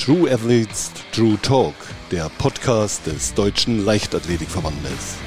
[0.00, 1.74] True Athletes True Talk,
[2.10, 5.18] der Podcast des Deutschen Leichtathletikverbandes.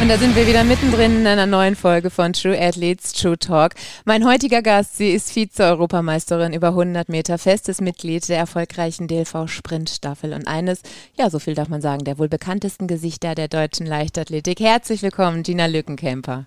[0.00, 3.72] Und da sind wir wieder mittendrin in einer neuen Folge von True Athletes True Talk.
[4.04, 10.46] Mein heutiger Gast, sie ist Vize-Europameisterin über 100 Meter, festes Mitglied der erfolgreichen DLV-Sprintstaffel und
[10.46, 10.82] eines,
[11.18, 14.60] ja, so viel darf man sagen, der wohl bekanntesten Gesichter der deutschen Leichtathletik.
[14.60, 16.46] Herzlich willkommen, Gina Lückenkämper.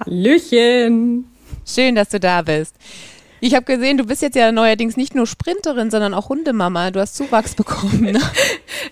[0.00, 1.26] Hallöchen!
[1.64, 2.74] Schön, dass du da bist.
[3.40, 6.90] Ich habe gesehen, du bist jetzt ja neuerdings nicht nur Sprinterin, sondern auch Hundemama.
[6.90, 8.00] Du hast Zuwachs bekommen.
[8.00, 8.20] Ne?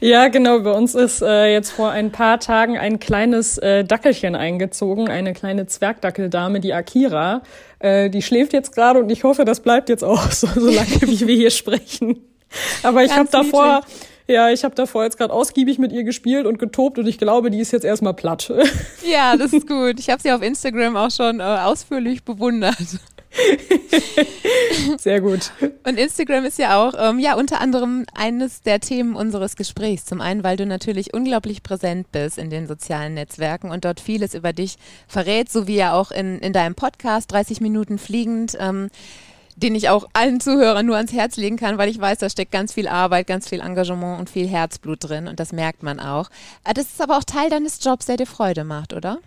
[0.01, 0.61] ja, genau.
[0.61, 5.33] Bei uns ist äh, jetzt vor ein paar Tagen ein kleines äh, Dackelchen eingezogen, eine
[5.33, 7.43] kleine Zwergdackeldame, die Akira.
[7.81, 11.27] Äh, die schläft jetzt gerade und ich hoffe, das bleibt jetzt auch so, solange wie
[11.27, 12.23] wir hier sprechen.
[12.85, 13.81] Aber ich habe davor,
[14.27, 17.51] ja, ich habe davor jetzt gerade ausgiebig mit ihr gespielt und getobt und ich glaube,
[17.51, 18.53] die ist jetzt erstmal platt.
[19.05, 19.99] Ja, das ist gut.
[19.99, 22.77] Ich habe sie auf Instagram auch schon äh, ausführlich bewundert.
[24.99, 25.53] Sehr gut.
[25.85, 30.05] Und Instagram ist ja auch ähm, ja unter anderem eines der Themen unseres Gesprächs.
[30.05, 34.35] Zum einen, weil du natürlich unglaublich präsent bist in den sozialen Netzwerken und dort vieles
[34.35, 34.77] über dich
[35.09, 38.57] verrät, so wie ja auch in, in deinem Podcast 30 Minuten fliegend.
[38.59, 38.89] Ähm,
[39.57, 42.53] den ich auch allen Zuhörern nur ans Herz legen kann, weil ich weiß, da steckt
[42.53, 46.31] ganz viel Arbeit, ganz viel Engagement und viel Herzblut drin und das merkt man auch.
[46.65, 49.19] Äh, das ist aber auch Teil deines Jobs, der dir Freude macht, oder?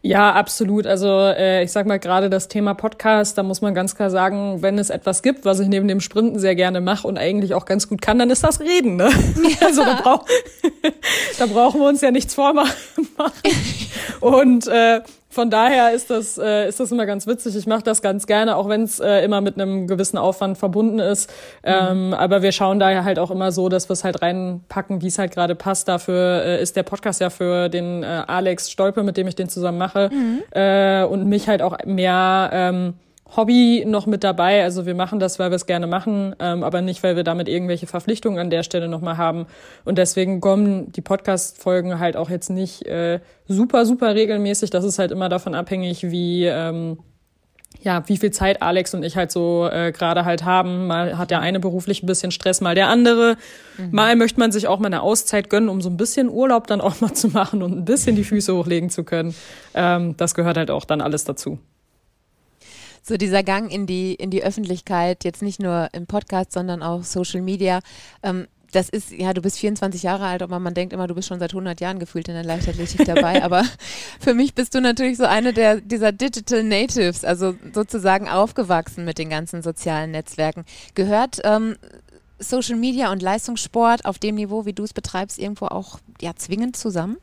[0.00, 0.86] Ja, absolut.
[0.86, 4.60] Also äh, ich sag mal gerade das Thema Podcast, da muss man ganz klar sagen,
[4.60, 7.64] wenn es etwas gibt, was ich neben dem Sprinten sehr gerne mache und eigentlich auch
[7.64, 8.96] ganz gut kann, dann ist das Reden.
[8.96, 9.08] Ne?
[9.10, 9.50] Ja.
[9.72, 10.26] Also da, brauch,
[11.38, 12.74] da brauchen wir uns ja nichts vormachen.
[14.20, 15.00] Und äh,
[15.32, 17.56] von daher ist das, äh, ist das immer ganz witzig.
[17.56, 20.98] Ich mache das ganz gerne, auch wenn es äh, immer mit einem gewissen Aufwand verbunden
[20.98, 21.32] ist.
[21.64, 22.14] Ähm, mhm.
[22.14, 25.18] Aber wir schauen daher halt auch immer so, dass wir es halt reinpacken, wie es
[25.18, 25.88] halt gerade passt.
[25.88, 29.48] Dafür äh, ist der Podcast ja für den äh, Alex Stolpe, mit dem ich den
[29.48, 30.42] zusammen mache, mhm.
[30.50, 32.94] äh, und mich halt auch mehr ähm,
[33.36, 34.62] Hobby noch mit dabei.
[34.62, 37.48] Also wir machen das, weil wir es gerne machen, ähm, aber nicht, weil wir damit
[37.48, 39.46] irgendwelche Verpflichtungen an der Stelle nochmal haben.
[39.84, 44.70] Und deswegen kommen die Podcast-Folgen halt auch jetzt nicht äh, super, super regelmäßig.
[44.70, 46.98] Das ist halt immer davon abhängig, wie ähm,
[47.80, 50.86] ja, wie viel Zeit Alex und ich halt so äh, gerade halt haben.
[50.86, 53.36] Mal hat der eine beruflich ein bisschen Stress, mal der andere.
[53.78, 53.88] Mhm.
[53.92, 56.80] Mal möchte man sich auch mal eine Auszeit gönnen, um so ein bisschen Urlaub dann
[56.80, 59.34] auch mal zu machen und ein bisschen die Füße hochlegen zu können.
[59.74, 61.58] Ähm, das gehört halt auch dann alles dazu
[63.02, 67.02] so dieser Gang in die, in die Öffentlichkeit, jetzt nicht nur im Podcast, sondern auch
[67.02, 67.80] Social Media,
[68.22, 71.28] ähm, das ist, ja, du bist 24 Jahre alt, aber man denkt immer, du bist
[71.28, 73.42] schon seit 100 Jahren gefühlt in der Leichtathletik dabei.
[73.42, 73.64] aber
[74.18, 79.18] für mich bist du natürlich so eine der, dieser Digital Natives, also sozusagen aufgewachsen mit
[79.18, 80.64] den ganzen sozialen Netzwerken.
[80.94, 81.76] Gehört ähm,
[82.38, 86.76] Social Media und Leistungssport auf dem Niveau, wie du es betreibst, irgendwo auch ja, zwingend
[86.76, 87.18] zusammen?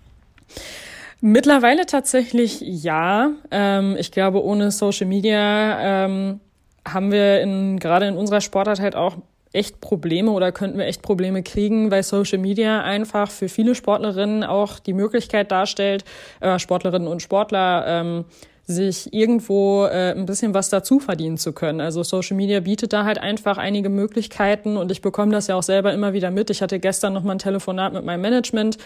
[1.21, 3.31] Mittlerweile tatsächlich ja.
[3.51, 6.39] Ähm, ich glaube, ohne Social Media ähm,
[6.87, 9.17] haben wir in, gerade in unserer Sportart halt auch
[9.51, 14.43] echt Probleme oder könnten wir echt Probleme kriegen, weil Social Media einfach für viele Sportlerinnen
[14.43, 16.05] auch die Möglichkeit darstellt,
[16.39, 18.25] äh, Sportlerinnen und Sportler, ähm,
[18.65, 21.81] sich irgendwo äh, ein bisschen was dazu verdienen zu können.
[21.81, 25.63] Also Social Media bietet da halt einfach einige Möglichkeiten und ich bekomme das ja auch
[25.63, 26.51] selber immer wieder mit.
[26.51, 28.77] Ich hatte gestern noch mal ein Telefonat mit meinem Management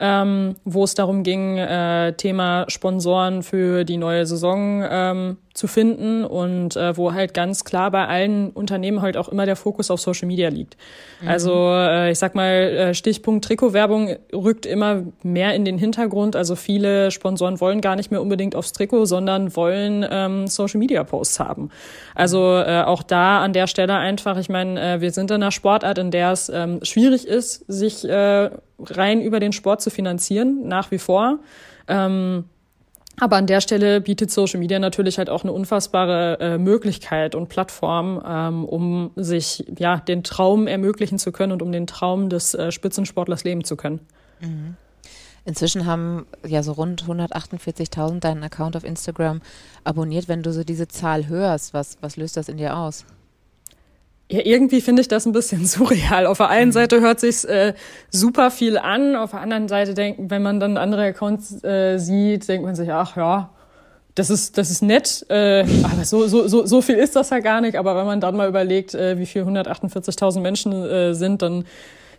[0.00, 6.24] ähm, wo es darum ging, äh, Thema Sponsoren für die neue Saison ähm, zu finden
[6.24, 10.00] und äh, wo halt ganz klar bei allen Unternehmen halt auch immer der Fokus auf
[10.00, 10.76] Social Media liegt.
[11.20, 11.28] Mhm.
[11.28, 16.34] Also äh, ich sag mal, äh, Stichpunkt Trikotwerbung rückt immer mehr in den Hintergrund.
[16.34, 21.04] Also viele Sponsoren wollen gar nicht mehr unbedingt aufs Trikot, sondern wollen ähm, Social Media
[21.04, 21.70] Posts haben.
[22.16, 25.52] Also äh, auch da an der Stelle einfach, ich meine, äh, wir sind in einer
[25.52, 28.50] Sportart, in der es ähm, schwierig ist, sich äh,
[28.90, 31.38] rein über den Sport zu finanzieren, nach wie vor.
[31.88, 32.44] Ähm,
[33.20, 37.48] aber an der Stelle bietet Social Media natürlich halt auch eine unfassbare äh, Möglichkeit und
[37.48, 42.54] Plattform, ähm, um sich ja den Traum ermöglichen zu können und um den Traum des
[42.54, 44.00] äh, Spitzensportlers leben zu können.
[44.40, 44.76] Mhm.
[45.44, 49.42] Inzwischen haben ja so rund 148.000 deinen Account auf Instagram
[49.84, 50.26] abonniert.
[50.26, 53.04] Wenn du so diese Zahl hörst, was, was löst das in dir aus?
[54.34, 56.26] Ja, irgendwie finde ich das ein bisschen surreal.
[56.26, 56.72] Auf der einen mhm.
[56.72, 57.72] Seite hört sich's äh,
[58.10, 62.48] super viel an, auf der anderen Seite denkt, wenn man dann andere Accounts äh, sieht,
[62.48, 63.50] denkt man sich, ach ja,
[64.16, 67.38] das ist das ist nett, äh, aber so so so so viel ist das ja
[67.38, 67.76] gar nicht.
[67.76, 71.64] Aber wenn man dann mal überlegt, äh, wie viel 148.000 Menschen äh, sind, dann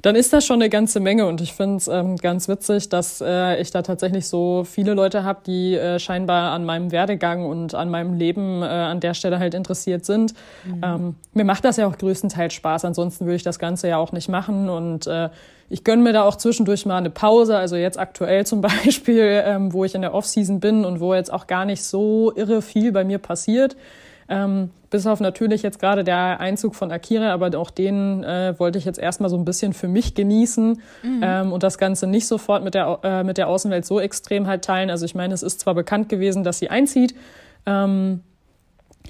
[0.06, 1.26] dann ist das schon eine ganze Menge.
[1.26, 5.24] Und ich finde es ähm, ganz witzig, dass äh, ich da tatsächlich so viele Leute
[5.24, 9.40] habe, die äh, scheinbar an meinem Werdegang und an meinem Leben äh, an der Stelle
[9.40, 10.36] halt interessiert sind.
[10.64, 10.82] Mhm.
[10.84, 12.86] Ähm, mir macht das ja auch größtenteils Spaß.
[12.86, 14.70] Ansonsten würde ich das Ganze ja auch nicht machen.
[14.70, 15.30] Und äh,
[15.70, 17.58] ich gönne mir da auch zwischendurch mal eine Pause.
[17.58, 21.34] Also jetzt aktuell zum Beispiel, ähm, wo ich in der Offseason bin und wo jetzt
[21.34, 23.76] auch gar nicht so irre viel bei mir passiert.
[24.28, 28.78] Ähm, bis auf natürlich jetzt gerade der Einzug von Akira, aber auch den äh, wollte
[28.78, 31.22] ich jetzt erstmal so ein bisschen für mich genießen mhm.
[31.22, 34.64] ähm, und das Ganze nicht sofort mit der, äh, mit der Außenwelt so extrem halt
[34.64, 34.90] teilen.
[34.90, 37.14] Also ich meine, es ist zwar bekannt gewesen, dass sie einzieht,
[37.66, 38.22] ähm,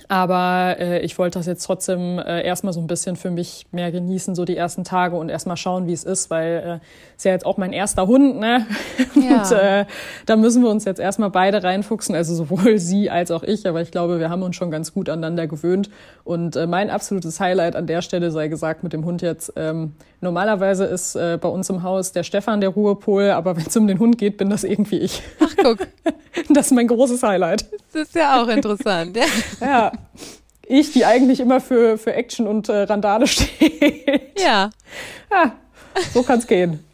[0.07, 3.91] aber äh, ich wollte das jetzt trotzdem äh, erstmal so ein bisschen für mich mehr
[3.91, 7.31] genießen, so die ersten Tage und erstmal schauen, wie es ist, weil äh, ist ja
[7.31, 8.65] jetzt auch mein erster Hund, ne?
[9.15, 9.41] Ja.
[9.41, 9.85] Und äh,
[10.25, 13.81] da müssen wir uns jetzt erstmal beide reinfuchsen, also sowohl sie als auch ich, aber
[13.81, 15.89] ich glaube, wir haben uns schon ganz gut aneinander gewöhnt.
[16.23, 19.93] Und äh, mein absolutes Highlight an der Stelle sei gesagt mit dem Hund jetzt, ähm,
[20.21, 23.87] normalerweise ist äh, bei uns im Haus der Stefan der Ruhepol, aber wenn es um
[23.87, 25.21] den Hund geht, bin das irgendwie ich.
[25.39, 25.87] Ach guck.
[26.49, 27.65] Das ist mein großes Highlight.
[27.93, 29.15] Das ist ja auch interessant.
[29.15, 29.23] Ja.
[29.61, 29.84] ja.
[30.67, 34.39] Ich, die eigentlich immer für, für Action und äh, Randale steht.
[34.39, 34.69] Ja.
[35.31, 35.55] Ja,
[36.13, 36.83] so kann's gehen.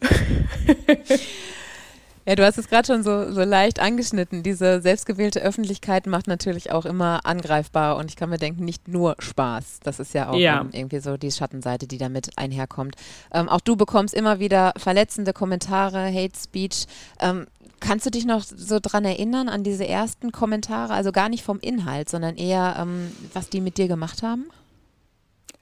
[2.24, 4.44] Ja, du hast es gerade schon so, so leicht angeschnitten.
[4.44, 9.16] Diese selbstgewählte Öffentlichkeit macht natürlich auch immer angreifbar und ich kann mir denken, nicht nur
[9.18, 9.80] Spaß.
[9.82, 10.60] Das ist ja auch ja.
[10.60, 12.94] Um, irgendwie so die Schattenseite, die damit einherkommt.
[13.32, 16.86] Ähm, auch du bekommst immer wieder verletzende Kommentare, Hate Speech.
[17.20, 17.46] Ähm,
[17.82, 20.94] kannst du dich noch so dran erinnern an diese ersten Kommentare?
[20.94, 24.46] Also gar nicht vom Inhalt, sondern eher, ähm, was die mit dir gemacht haben?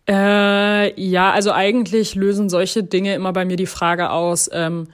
[0.08, 4.88] Äh, ja, also eigentlich lösen solche Dinge immer bei mir die Frage aus, ähm,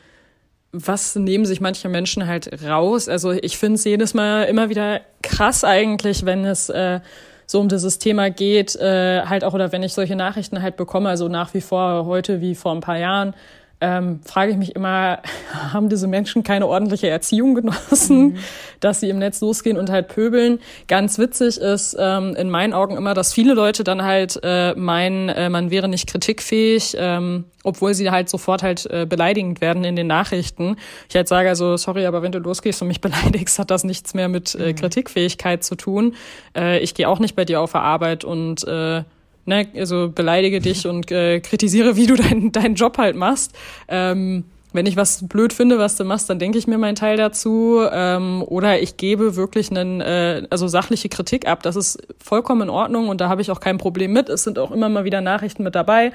[0.72, 3.08] was nehmen sich manche Menschen halt raus?
[3.08, 7.00] Also ich finde es jedes Mal immer wieder krass eigentlich, wenn es äh,
[7.46, 11.08] so um dieses Thema geht, äh, halt auch oder wenn ich solche Nachrichten halt bekomme,
[11.08, 13.34] also nach wie vor heute wie vor ein paar Jahren,
[13.80, 15.20] ähm, frage ich mich immer,
[15.72, 18.38] haben diese Menschen keine ordentliche Erziehung genossen, mhm.
[18.80, 20.60] dass sie im Netz losgehen und halt pöbeln.
[20.88, 25.28] Ganz witzig ist ähm, in meinen Augen immer, dass viele Leute dann halt äh, meinen,
[25.28, 29.96] äh, man wäre nicht kritikfähig, ähm, obwohl sie halt sofort halt äh, beleidigend werden in
[29.96, 30.76] den Nachrichten.
[31.08, 34.14] Ich halt sage also, sorry, aber wenn du losgehst und mich beleidigst, hat das nichts
[34.14, 34.76] mehr mit äh, mhm.
[34.76, 36.14] Kritikfähigkeit zu tun.
[36.56, 39.02] Äh, ich gehe auch nicht bei dir auf der Arbeit und äh,
[39.46, 43.56] ne, also beleidige dich und äh, kritisiere, wie du deinen deinen Job halt machst.
[43.88, 47.16] Ähm, wenn ich was blöd finde, was du machst, dann denke ich mir meinen Teil
[47.16, 47.80] dazu.
[47.90, 51.62] Ähm, oder ich gebe wirklich einen, äh, also sachliche Kritik ab.
[51.62, 54.28] Das ist vollkommen in Ordnung und da habe ich auch kein Problem mit.
[54.28, 56.12] Es sind auch immer mal wieder Nachrichten mit dabei,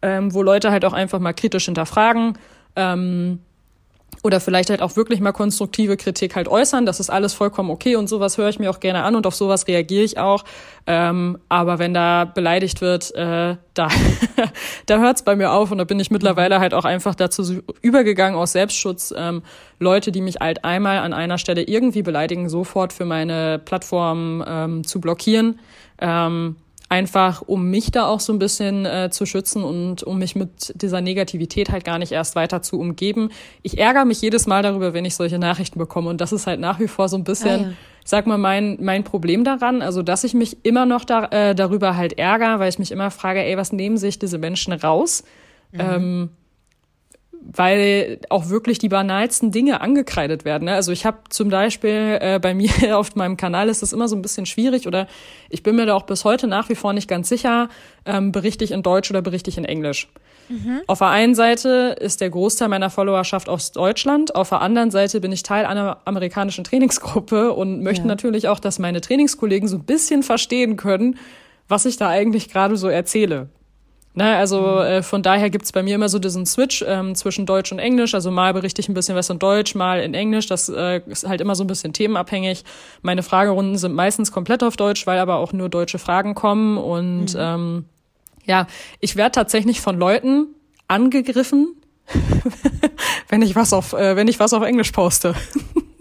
[0.00, 2.38] ähm, wo Leute halt auch einfach mal kritisch hinterfragen.
[2.76, 3.40] Ähm,
[4.22, 6.86] oder vielleicht halt auch wirklich mal konstruktive Kritik halt äußern.
[6.86, 9.34] Das ist alles vollkommen okay und sowas höre ich mir auch gerne an und auf
[9.34, 10.44] sowas reagiere ich auch.
[10.86, 13.88] Ähm, aber wenn da beleidigt wird, äh, da,
[14.86, 17.62] da hört es bei mir auf und da bin ich mittlerweile halt auch einfach dazu
[17.82, 19.42] übergegangen aus Selbstschutz, ähm,
[19.78, 24.84] Leute, die mich halt einmal an einer Stelle irgendwie beleidigen, sofort für meine Plattform ähm,
[24.84, 25.60] zu blockieren.
[26.00, 26.56] Ähm,
[26.88, 30.72] einfach um mich da auch so ein bisschen äh, zu schützen und um mich mit
[30.80, 33.30] dieser Negativität halt gar nicht erst weiter zu umgeben.
[33.62, 36.60] Ich ärgere mich jedes Mal darüber, wenn ich solche Nachrichten bekomme und das ist halt
[36.60, 37.72] nach wie vor so ein bisschen, ah, ja.
[38.02, 41.54] ich sag mal, mein, mein Problem daran, also dass ich mich immer noch da, äh,
[41.54, 45.24] darüber halt ärgere, weil ich mich immer frage, ey, was nehmen sich diese Menschen raus?
[45.72, 45.80] Mhm.
[45.80, 46.30] Ähm,
[47.40, 50.64] weil auch wirklich die banalsten Dinge angekreidet werden.
[50.64, 50.74] Ne?
[50.74, 54.16] Also ich habe zum Beispiel äh, bei mir auf meinem Kanal ist das immer so
[54.16, 55.06] ein bisschen schwierig oder
[55.48, 57.68] ich bin mir da auch bis heute nach wie vor nicht ganz sicher,
[58.04, 60.08] ähm, berichte ich in Deutsch oder berichte ich in Englisch.
[60.48, 60.80] Mhm.
[60.86, 65.20] Auf der einen Seite ist der Großteil meiner Followerschaft aus Deutschland, auf der anderen Seite
[65.20, 68.08] bin ich Teil einer amerikanischen Trainingsgruppe und möchte ja.
[68.08, 71.18] natürlich auch, dass meine Trainingskollegen so ein bisschen verstehen können,
[71.68, 73.48] was ich da eigentlich gerade so erzähle.
[74.18, 74.78] Ne, also mhm.
[74.80, 78.14] äh, von daher gibt's bei mir immer so diesen Switch ähm, zwischen Deutsch und Englisch.
[78.14, 80.48] Also mal berichte ich ein bisschen was in Deutsch, mal in Englisch.
[80.48, 82.64] Das äh, ist halt immer so ein bisschen themenabhängig.
[83.00, 86.78] Meine Fragerunden sind meistens komplett auf Deutsch, weil aber auch nur deutsche Fragen kommen.
[86.78, 87.38] Und mhm.
[87.38, 87.84] ähm,
[88.44, 88.66] ja,
[88.98, 90.48] ich werde tatsächlich von Leuten
[90.88, 91.76] angegriffen,
[93.28, 95.36] wenn ich was auf, äh, wenn ich was auf Englisch poste.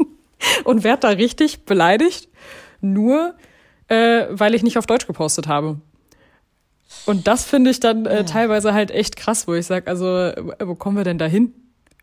[0.63, 2.29] und werde da richtig beleidigt,
[2.81, 3.35] nur
[3.89, 5.77] äh, weil ich nicht auf Deutsch gepostet habe.
[7.05, 8.23] Und das finde ich dann äh, ja.
[8.23, 11.53] teilweise halt echt krass, wo ich sage, also wo kommen wir denn da hin?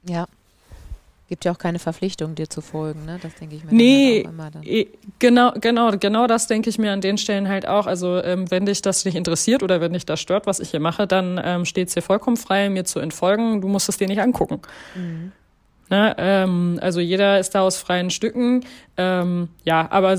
[0.06, 0.26] Ja.
[1.28, 3.18] Gibt ja auch keine Verpflichtung, dir zu folgen, ne?
[3.22, 4.62] Das denke ich mir nee, halt immer dann.
[5.18, 7.86] Genau, genau, genau das denke ich mir an den Stellen halt auch.
[7.86, 10.80] Also ähm, wenn dich das nicht interessiert oder wenn dich das stört, was ich hier
[10.80, 13.62] mache, dann ähm, steht es dir vollkommen frei, mir zu entfolgen.
[13.62, 14.60] Du musst es dir nicht angucken.
[14.94, 15.32] Mhm.
[15.90, 18.64] Ne, ähm, also jeder ist da aus freien Stücken.
[18.96, 20.16] Ähm, ja, aber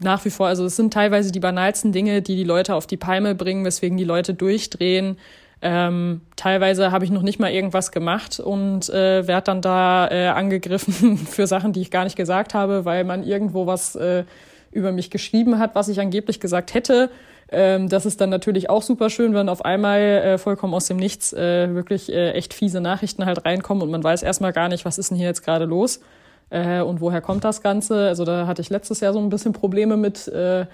[0.00, 2.96] nach wie vor, also es sind teilweise die banalsten Dinge, die die Leute auf die
[2.96, 5.16] Palme bringen, weswegen die Leute durchdrehen.
[5.62, 10.26] Ähm, teilweise habe ich noch nicht mal irgendwas gemacht und äh, werde dann da äh,
[10.26, 14.24] angegriffen für Sachen, die ich gar nicht gesagt habe, weil man irgendwo was äh,
[14.72, 17.08] über mich geschrieben hat, was ich angeblich gesagt hätte.
[17.50, 20.96] Ähm, das ist dann natürlich auch super schön, wenn auf einmal äh, vollkommen aus dem
[20.96, 24.84] Nichts äh, wirklich äh, echt fiese Nachrichten halt reinkommen und man weiß erstmal gar nicht,
[24.84, 26.00] was ist denn hier jetzt gerade los
[26.50, 28.06] äh, und woher kommt das Ganze.
[28.08, 30.66] Also da hatte ich letztes Jahr so ein bisschen Probleme mit, äh,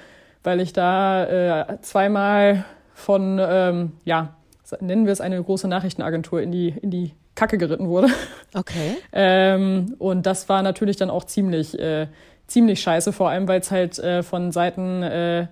[0.42, 4.36] weil ich da äh, zweimal von, ähm, ja,
[4.80, 8.08] nennen wir es eine große Nachrichtenagentur, in die, in die Kacke geritten wurde.
[8.54, 8.96] Okay.
[9.12, 12.06] ähm, und das war natürlich dann auch ziemlich, äh,
[12.46, 15.46] ziemlich scheiße, vor allem weil es halt äh, von Seiten, äh,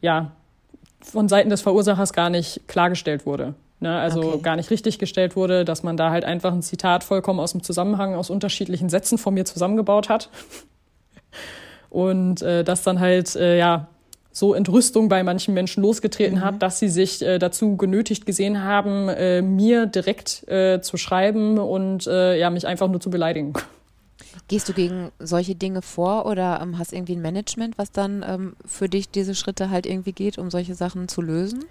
[0.00, 0.32] ja,
[1.02, 3.54] von Seiten des Verursachers gar nicht klargestellt wurde.
[3.80, 3.98] Ne?
[3.98, 4.42] Also okay.
[4.42, 7.62] gar nicht richtig gestellt wurde, dass man da halt einfach ein Zitat vollkommen aus dem
[7.62, 10.28] Zusammenhang aus unterschiedlichen Sätzen von mir zusammengebaut hat.
[11.88, 13.88] Und äh, das dann halt, äh, ja,
[14.32, 16.44] so Entrüstung bei manchen Menschen losgetreten mhm.
[16.44, 21.58] hat, dass sie sich äh, dazu genötigt gesehen haben, äh, mir direkt äh, zu schreiben
[21.58, 23.54] und äh, ja, mich einfach nur zu beleidigen.
[24.50, 28.56] Gehst du gegen solche Dinge vor oder ähm, hast irgendwie ein Management, was dann ähm,
[28.66, 31.66] für dich diese Schritte halt irgendwie geht, um solche Sachen zu lösen?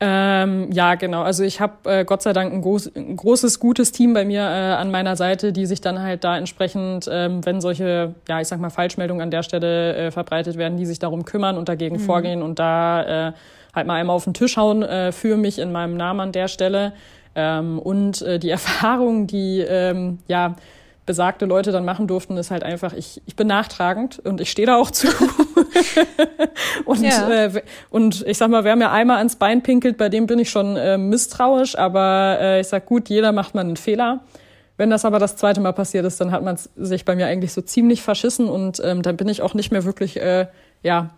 [0.00, 1.22] Ähm, ja, genau.
[1.22, 4.40] Also ich habe äh, Gott sei Dank ein, groß, ein, großes, gutes Team bei mir
[4.40, 8.48] äh, an meiner Seite, die sich dann halt da entsprechend, ähm, wenn solche, ja, ich
[8.48, 11.98] sag mal, Falschmeldungen an der Stelle äh, verbreitet werden, die sich darum kümmern und dagegen
[11.98, 12.00] mhm.
[12.00, 13.32] vorgehen und da äh,
[13.72, 16.48] halt mal einmal auf den Tisch hauen äh, für mich in meinem Namen an der
[16.48, 16.94] Stelle.
[17.36, 20.56] Ähm, und äh, die Erfahrung, die, ähm, ja,
[21.04, 24.66] besagte Leute dann machen durften, ist halt einfach, ich, ich bin nachtragend und ich stehe
[24.66, 25.08] da auch zu.
[26.84, 27.46] und, ja.
[27.46, 30.50] äh, und ich sag mal, wer mir einmal ans Bein pinkelt, bei dem bin ich
[30.50, 34.20] schon äh, misstrauisch, aber äh, ich sag, gut, jeder macht mal einen Fehler.
[34.76, 37.52] Wenn das aber das zweite Mal passiert ist, dann hat man sich bei mir eigentlich
[37.52, 40.46] so ziemlich verschissen und ähm, dann bin ich auch nicht mehr wirklich, äh,
[40.82, 41.10] ja,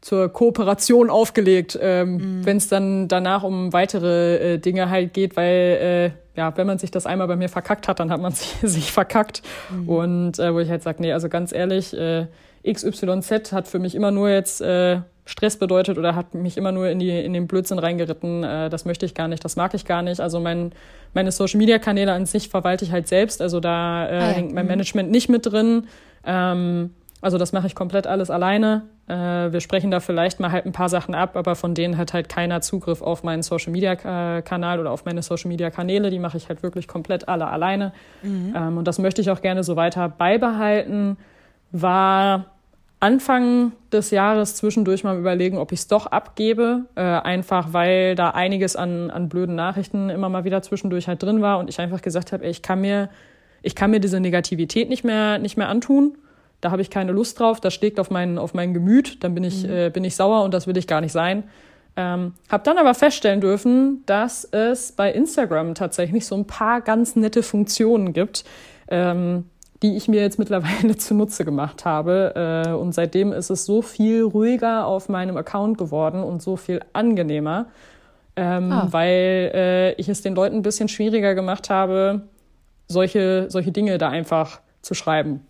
[0.00, 2.46] zur Kooperation aufgelegt, ähm, mhm.
[2.46, 6.78] wenn es dann danach um weitere äh, Dinge halt geht, weil äh, ja, wenn man
[6.78, 9.42] sich das einmal bei mir verkackt hat, dann hat man sich, sich verkackt.
[9.70, 9.88] Mhm.
[9.88, 12.26] Und äh, wo ich halt sage, nee, also ganz ehrlich, äh,
[12.70, 16.88] XYZ hat für mich immer nur jetzt äh, Stress bedeutet oder hat mich immer nur
[16.88, 18.44] in, die, in den Blödsinn reingeritten.
[18.44, 20.20] Äh, das möchte ich gar nicht, das mag ich gar nicht.
[20.20, 20.72] Also mein,
[21.14, 23.40] meine Social-Media-Kanäle an sich verwalte ich halt selbst.
[23.40, 24.26] Also da äh, ah, ja.
[24.28, 24.72] hängt mein mhm.
[24.72, 25.86] Management nicht mit drin.
[26.24, 26.90] Ähm,
[27.22, 28.82] also das mache ich komplett alles alleine.
[29.06, 32.14] Äh, wir sprechen da vielleicht mal halt ein paar Sachen ab, aber von denen hat
[32.14, 33.94] halt keiner Zugriff auf meinen Social Media
[34.40, 36.10] Kanal oder auf meine Social Media Kanäle.
[36.10, 37.92] Die mache ich halt wirklich komplett alle alleine.
[38.22, 38.54] Mhm.
[38.56, 41.18] Ähm, und das möchte ich auch gerne so weiter beibehalten.
[41.72, 42.46] War
[43.00, 48.30] Anfang des Jahres zwischendurch mal überlegen, ob ich es doch abgebe, äh, einfach weil da
[48.30, 52.02] einiges an, an blöden Nachrichten immer mal wieder zwischendurch halt drin war und ich einfach
[52.02, 53.08] gesagt habe, ich kann mir,
[53.62, 56.16] ich kann mir diese Negativität nicht mehr, nicht mehr antun
[56.60, 59.44] da habe ich keine Lust drauf, das schlägt auf mein, auf mein Gemüt, dann bin
[59.44, 59.70] ich, mhm.
[59.70, 61.44] äh, bin ich sauer und das will ich gar nicht sein.
[61.96, 67.16] Ähm, habe dann aber feststellen dürfen, dass es bei Instagram tatsächlich so ein paar ganz
[67.16, 68.44] nette Funktionen gibt,
[68.88, 69.44] ähm,
[69.82, 72.64] die ich mir jetzt mittlerweile zunutze gemacht habe.
[72.66, 76.80] Äh, und seitdem ist es so viel ruhiger auf meinem Account geworden und so viel
[76.92, 77.66] angenehmer,
[78.36, 78.88] ähm, ah.
[78.90, 82.22] weil äh, ich es den Leuten ein bisschen schwieriger gemacht habe,
[82.86, 85.46] solche, solche Dinge da einfach zu schreiben.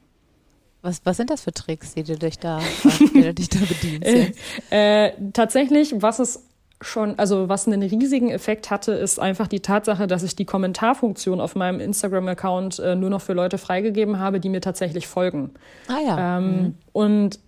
[0.82, 2.60] Was, was sind das für Tricks, die du dich da,
[3.14, 4.38] die du dich da bedienst?
[4.70, 6.44] Äh, tatsächlich, was es
[6.80, 11.40] schon, also was einen riesigen Effekt hatte, ist einfach die Tatsache, dass ich die Kommentarfunktion
[11.40, 15.50] auf meinem Instagram-Account äh, nur noch für Leute freigegeben habe, die mir tatsächlich folgen.
[15.88, 16.38] Ah ja.
[16.38, 16.74] Ähm, mhm.
[16.92, 17.40] Und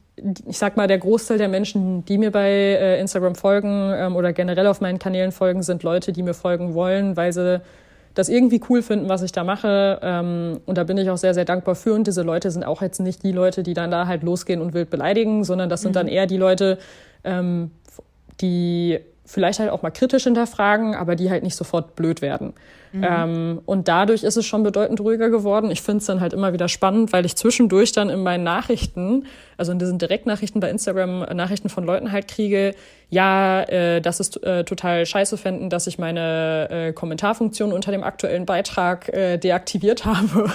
[0.46, 4.34] ich sag mal, der Großteil der Menschen, die mir bei äh, Instagram folgen ähm, oder
[4.34, 7.62] generell auf meinen Kanälen folgen, sind Leute, die mir folgen wollen, weil sie
[8.14, 9.99] das irgendwie cool finden, was ich da mache.
[10.02, 11.95] Ähm, und da bin ich auch sehr, sehr dankbar für.
[11.95, 14.75] Und diese Leute sind auch jetzt nicht die Leute, die dann da halt losgehen und
[14.75, 15.95] wild beleidigen, sondern das sind mhm.
[15.95, 16.78] dann eher die Leute,
[17.25, 17.71] ähm,
[18.40, 22.52] die vielleicht halt auch mal kritisch hinterfragen, aber die halt nicht sofort blöd werden.
[22.92, 23.06] Mhm.
[23.08, 25.70] Ähm, und dadurch ist es schon bedeutend ruhiger geworden.
[25.70, 29.25] Ich finde es dann halt immer wieder spannend, weil ich zwischendurch dann in meinen Nachrichten,
[29.56, 32.75] also in diesen Direktnachrichten bei Instagram, äh, Nachrichten von Leuten halt kriege,
[33.08, 38.02] ja, äh, das ist äh, total scheiße fänden, dass ich meine äh, Kommentarfunktion unter dem
[38.02, 40.52] aktuellen Beitrag äh, deaktiviert habe.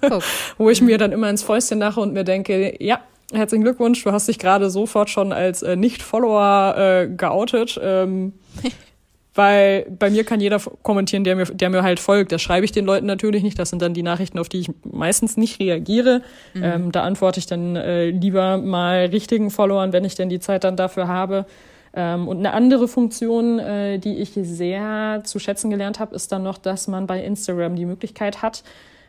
[0.58, 3.00] Wo ich mir dann immer ins Fäustchen lache und mir denke, ja,
[3.32, 7.80] herzlichen Glückwunsch, du hast dich gerade sofort schon als äh, Nicht-Follower äh, geoutet.
[7.82, 8.34] Ähm,
[9.40, 12.30] weil bei mir kann jeder kommentieren, der mir, der mir halt folgt.
[12.30, 13.58] Das schreibe ich den Leuten natürlich nicht.
[13.58, 16.20] Das sind dann die Nachrichten, auf die ich meistens nicht reagiere.
[16.52, 16.62] Mhm.
[16.62, 20.64] Ähm, da antworte ich dann äh, lieber mal richtigen Followern, wenn ich denn die Zeit
[20.64, 21.46] dann dafür habe.
[21.94, 26.42] Ähm, und eine andere Funktion, äh, die ich sehr zu schätzen gelernt habe, ist dann
[26.42, 28.62] noch, dass man bei Instagram die Möglichkeit hat,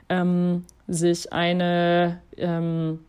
[0.08, 3.00] ähm, sich eine ähm,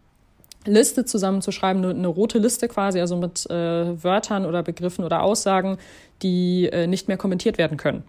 [0.64, 5.78] Liste zusammenzuschreiben, eine, eine rote Liste quasi, also mit äh, Wörtern oder Begriffen oder Aussagen,
[6.23, 8.04] die äh, nicht mehr kommentiert werden können.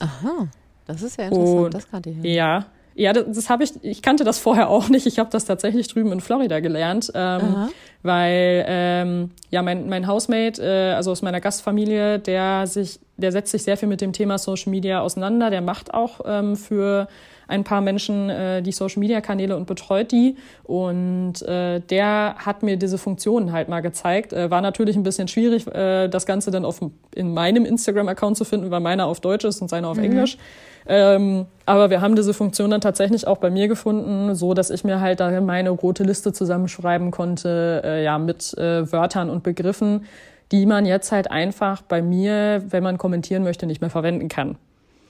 [0.00, 0.48] Aha,
[0.86, 2.24] das ist ja interessant, Und, das kannte ich.
[2.24, 2.66] Ja,
[2.96, 5.06] ja, das, das habe ich, ich kannte das vorher auch nicht.
[5.06, 7.68] Ich habe das tatsächlich drüben in Florida gelernt, ähm,
[8.02, 13.50] weil ähm, ja mein, mein Housemate, äh, also aus meiner Gastfamilie, der sich, der setzt
[13.50, 15.50] sich sehr viel mit dem Thema Social Media auseinander.
[15.50, 17.08] Der macht auch ähm, für
[17.48, 20.36] ein paar Menschen äh, die Social Media Kanäle und betreut die.
[20.62, 24.32] Und äh, der hat mir diese Funktionen halt mal gezeigt.
[24.32, 26.80] Äh, war natürlich ein bisschen schwierig, äh, das Ganze dann auf,
[27.14, 30.38] in meinem Instagram-Account zu finden, weil meiner auf Deutsch ist und seiner auf Englisch.
[30.86, 34.84] Ähm, aber wir haben diese Funktion dann tatsächlich auch bei mir gefunden, so dass ich
[34.84, 40.04] mir halt da meine rote Liste zusammenschreiben konnte, äh, ja, mit äh, Wörtern und Begriffen,
[40.52, 44.56] die man jetzt halt einfach bei mir, wenn man kommentieren möchte, nicht mehr verwenden kann.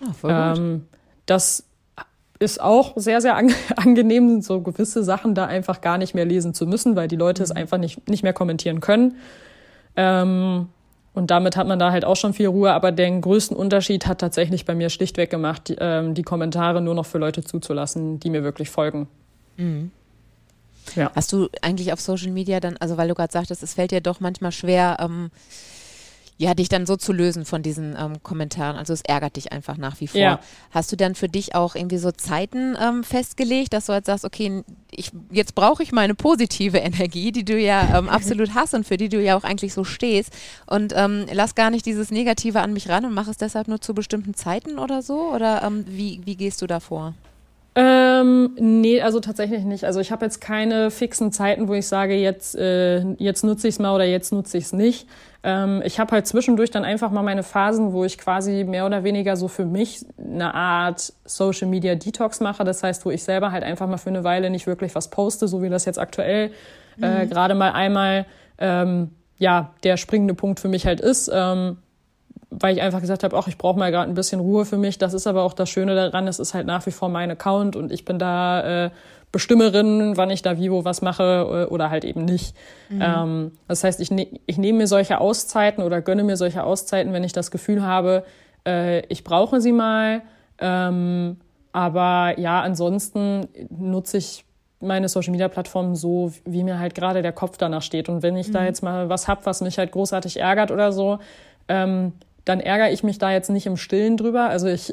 [0.00, 0.58] Ah, voll gut.
[0.58, 0.86] Ähm,
[1.26, 1.64] das
[2.44, 6.54] ist auch sehr, sehr ang angenehm, so gewisse Sachen da einfach gar nicht mehr lesen
[6.54, 9.16] zu müssen, weil die Leute es einfach nicht, nicht mehr kommentieren können.
[9.96, 10.68] Ähm,
[11.14, 12.72] und damit hat man da halt auch schon viel Ruhe.
[12.72, 16.94] Aber den größten Unterschied hat tatsächlich bei mir schlichtweg gemacht, die, ähm, die Kommentare nur
[16.94, 19.08] noch für Leute zuzulassen, die mir wirklich folgen.
[20.96, 21.10] Ja.
[21.14, 24.00] Hast du eigentlich auf Social Media dann, also weil du gerade sagtest, es fällt dir
[24.00, 25.30] doch manchmal schwer, ähm,
[26.36, 28.76] ja, dich dann so zu lösen von diesen ähm, Kommentaren.
[28.76, 30.20] Also es ärgert dich einfach nach wie vor.
[30.20, 30.40] Ja.
[30.70, 34.24] Hast du dann für dich auch irgendwie so Zeiten ähm, festgelegt, dass du halt sagst,
[34.24, 38.84] okay, ich, jetzt brauche ich meine positive Energie, die du ja ähm, absolut hast und
[38.84, 40.32] für die du ja auch eigentlich so stehst
[40.66, 43.80] und ähm, lass gar nicht dieses Negative an mich ran und mach es deshalb nur
[43.80, 45.32] zu bestimmten Zeiten oder so?
[45.32, 47.14] Oder ähm, wie, wie gehst du da vor?
[47.76, 49.84] Ähm, nee, also tatsächlich nicht.
[49.84, 53.74] Also ich habe jetzt keine fixen Zeiten, wo ich sage, jetzt, äh, jetzt nutze ich
[53.74, 55.08] es mal oder jetzt nutze ich es nicht.
[55.42, 59.02] Ähm, ich habe halt zwischendurch dann einfach mal meine Phasen, wo ich quasi mehr oder
[59.02, 62.62] weniger so für mich eine Art Social Media Detox mache.
[62.62, 65.48] Das heißt, wo ich selber halt einfach mal für eine Weile nicht wirklich was poste,
[65.48, 66.52] so wie das jetzt aktuell
[67.00, 68.26] äh, gerade mal einmal
[68.58, 71.30] ähm, ja der springende Punkt für mich halt ist.
[71.32, 71.78] Ähm,
[72.60, 74.98] weil ich einfach gesagt habe, ach, ich brauche mal gerade ein bisschen Ruhe für mich.
[74.98, 77.76] Das ist aber auch das Schöne daran, es ist halt nach wie vor mein Account
[77.76, 78.90] und ich bin da äh,
[79.32, 82.54] Bestimmerin, wann ich da wie wo was mache äh, oder halt eben nicht.
[83.00, 87.12] Ähm, das heißt, ich, ne ich nehme mir solche Auszeiten oder gönne mir solche Auszeiten,
[87.12, 88.24] wenn ich das Gefühl habe,
[88.64, 90.22] äh, ich brauche sie mal.
[90.58, 91.38] Ähm,
[91.72, 94.44] aber ja, ansonsten nutze ich
[94.78, 98.08] meine Social Media Plattformen so, wie mir halt gerade der Kopf danach steht.
[98.08, 101.18] Und wenn ich da jetzt mal was hab, was mich halt großartig ärgert oder so,
[101.68, 102.12] ähm,
[102.44, 104.48] dann ärgere ich mich da jetzt nicht im Stillen drüber.
[104.48, 104.92] Also ich,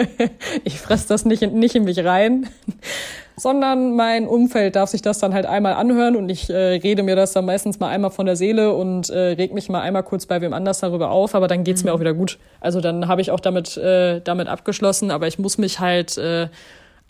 [0.64, 2.48] ich fress das nicht in, nicht in mich rein,
[3.36, 7.16] sondern mein Umfeld darf sich das dann halt einmal anhören und ich äh, rede mir
[7.16, 10.26] das dann meistens mal einmal von der Seele und äh, reg mich mal einmal kurz
[10.26, 12.38] bei wem anders darüber auf, aber dann geht's mir auch wieder gut.
[12.60, 16.48] Also dann habe ich auch damit, äh, damit abgeschlossen, aber ich muss mich halt äh,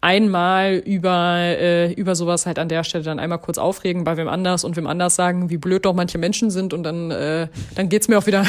[0.00, 4.28] einmal über, äh, über sowas halt an der Stelle dann einmal kurz aufregen bei wem
[4.28, 7.88] anders und wem anders sagen, wie blöd doch manche Menschen sind und dann, äh, dann
[7.88, 8.44] geht's mir auch wieder,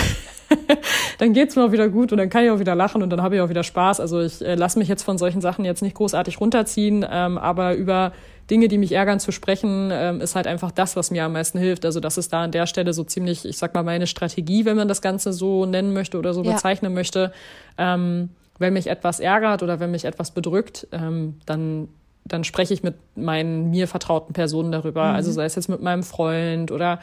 [1.18, 3.22] dann geht's mir auch wieder gut und dann kann ich auch wieder lachen und dann
[3.22, 4.00] habe ich auch wieder Spaß.
[4.00, 7.76] Also ich äh, lasse mich jetzt von solchen Sachen jetzt nicht großartig runterziehen, ähm, aber
[7.76, 8.14] über
[8.50, 11.58] Dinge, die mich ärgern, zu sprechen, ähm, ist halt einfach das, was mir am meisten
[11.58, 11.86] hilft.
[11.86, 14.76] Also das ist da an der Stelle so ziemlich, ich sag mal, meine Strategie, wenn
[14.76, 16.54] man das Ganze so nennen möchte oder so Ja.
[16.54, 17.32] bezeichnen möchte.
[17.78, 18.30] Ähm,
[18.62, 21.90] wenn mich etwas ärgert oder wenn mich etwas bedrückt, ähm, dann,
[22.26, 25.04] dann spreche ich mit meinen mir vertrauten Personen darüber.
[25.04, 27.00] Also sei es jetzt mit meinem Freund oder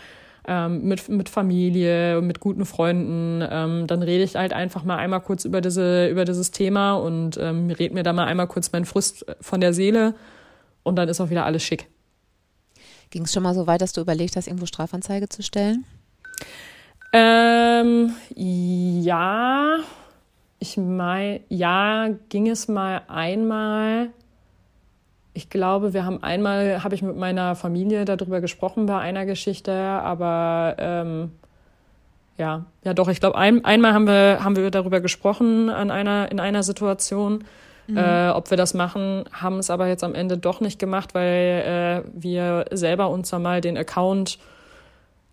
[0.47, 3.47] ähm, mit, mit Familie, mit guten Freunden.
[3.49, 7.37] Ähm, dann rede ich halt einfach mal einmal kurz über, diese, über dieses Thema und
[7.37, 10.15] ähm, red mir da mal einmal kurz meinen Frust von der Seele
[10.83, 11.89] und dann ist auch wieder alles schick.
[13.11, 15.85] Ging es schon mal so weit, dass du überlegt hast, irgendwo Strafanzeige zu stellen?
[17.13, 19.79] Ähm, ja,
[20.59, 24.11] ich meine, ja, ging es mal einmal.
[25.35, 29.73] Ich glaube, wir haben einmal, habe ich mit meiner Familie darüber gesprochen bei einer Geschichte,
[29.73, 31.33] aber ähm,
[32.39, 36.31] ja, ja doch, ich glaube, ein, einmal haben wir, haben wir darüber gesprochen an einer,
[36.33, 37.45] in einer Situation,
[37.95, 42.05] äh, ob wir das machen, haben es aber jetzt am Ende doch nicht gemacht, weil
[42.05, 44.39] äh, wir selber uns da mal den Account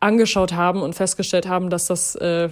[0.06, 2.50] angeschaut haben und festgestellt haben, dass das äh,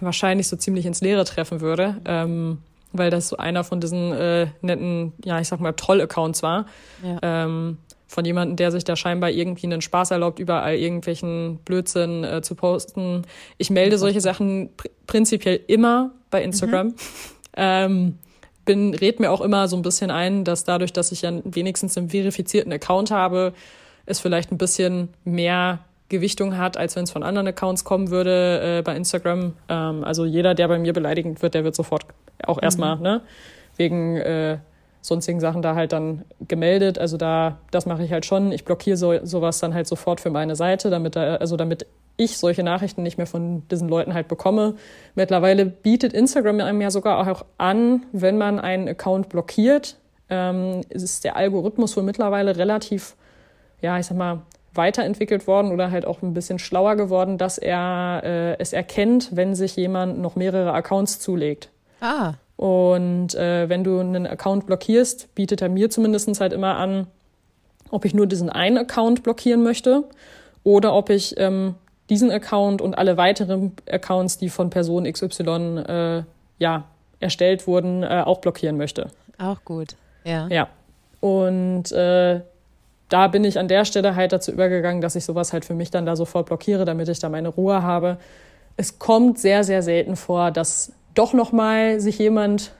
[0.00, 2.58] wahrscheinlich so ziemlich ins Leere treffen würde, ähm,
[2.92, 6.66] weil das so einer von diesen äh, netten, ja, ich sag mal, Troll-Accounts war.
[7.02, 7.18] Ja.
[7.22, 12.42] Ähm, von jemandem, der sich da scheinbar irgendwie einen Spaß erlaubt, überall irgendwelchen Blödsinn äh,
[12.42, 13.22] zu posten.
[13.56, 16.94] Ich melde solche Sachen pr prinzipiell immer bei Instagram.
[17.56, 18.18] Ähm,
[18.64, 21.96] bin, red mir auch immer so ein bisschen ein, dass dadurch, dass ich ja wenigstens
[21.96, 23.52] einen verifizierten Account habe,
[24.06, 28.78] es vielleicht ein bisschen mehr Gewichtung hat, als wenn es von anderen Accounts kommen würde
[28.78, 29.54] äh, bei Instagram.
[29.70, 32.04] Ähm, also jeder, der bei mir beleidigend wird, der wird sofort
[32.44, 33.22] auch erstmal, ne,
[33.76, 34.58] wegen, äh,
[35.02, 36.98] sonstigen Sachen da halt dann gemeldet.
[36.98, 38.52] Also da, das mache ich halt schon.
[38.52, 42.36] Ich blockiere so, sowas dann halt sofort für meine Seite, damit da, also damit ich
[42.36, 44.74] solche Nachrichten nicht mehr von diesen Leuten halt bekomme.
[45.14, 49.96] Mittlerweile bietet Instagram einem ja sogar auch an, wenn man einen Account blockiert,
[50.28, 53.16] ähm, ist der Algorithmus wohl mittlerweile relativ,
[53.80, 54.42] ja, ich sag mal,
[54.74, 59.54] weiterentwickelt worden oder halt auch ein bisschen schlauer geworden, dass er äh, es erkennt, wenn
[59.54, 61.70] sich jemand noch mehrere Accounts zulegt.
[62.00, 62.34] Ah.
[62.56, 67.06] Und äh, wenn du einen Account blockierst, bietet er mir zumindest halt immer an,
[67.90, 70.04] ob ich nur diesen einen Account blockieren möchte
[70.62, 71.74] oder ob ich ähm,
[72.10, 76.22] diesen Account und alle weiteren Accounts, die von Person XY äh,
[76.58, 76.84] ja,
[77.18, 79.08] erstellt wurden, äh, auch blockieren möchte.
[79.38, 80.46] Auch gut, ja.
[80.48, 80.68] Ja.
[81.20, 82.40] Und äh,
[83.10, 85.90] da bin ich an der Stelle halt dazu übergegangen, dass ich sowas halt für mich
[85.90, 88.16] dann da sofort blockiere, damit ich da meine Ruhe habe.
[88.76, 92.72] Es kommt sehr, sehr selten vor, dass doch nochmal sich jemand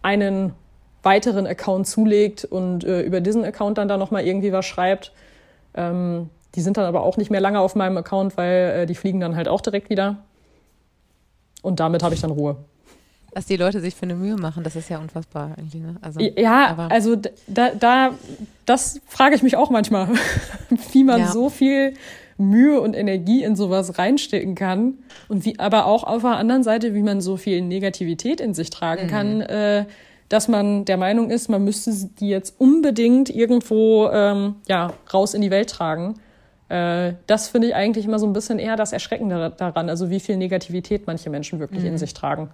[0.00, 0.54] einen
[1.02, 5.12] weiteren Account zulegt und äh, über diesen Account dann da nochmal irgendwie was schreibt.
[5.74, 8.94] Ähm, die sind dann aber auch nicht mehr lange auf meinem Account, weil äh, die
[8.94, 10.18] fliegen dann halt auch direkt wieder.
[11.60, 12.56] Und damit habe ich dann Ruhe.
[13.34, 15.82] Dass die Leute sich für eine Mühe machen, das ist ja unfassbar eigentlich.
[15.82, 15.96] Ne?
[16.00, 17.16] Also, ja, also
[17.46, 18.10] da, da,
[18.66, 20.08] das frage ich mich auch manchmal,
[20.92, 21.28] wie man ja.
[21.28, 21.94] so viel
[22.36, 26.94] Mühe und Energie in sowas reinstecken kann und wie, aber auch auf der anderen Seite,
[26.94, 29.10] wie man so viel Negativität in sich tragen mhm.
[29.10, 29.84] kann, äh,
[30.28, 35.42] dass man der Meinung ist, man müsste die jetzt unbedingt irgendwo ähm, ja raus in
[35.42, 36.14] die Welt tragen.
[36.70, 40.20] Äh, das finde ich eigentlich immer so ein bisschen eher das Erschreckende daran, also wie
[40.20, 41.88] viel Negativität manche Menschen wirklich mhm.
[41.88, 42.48] in sich tragen.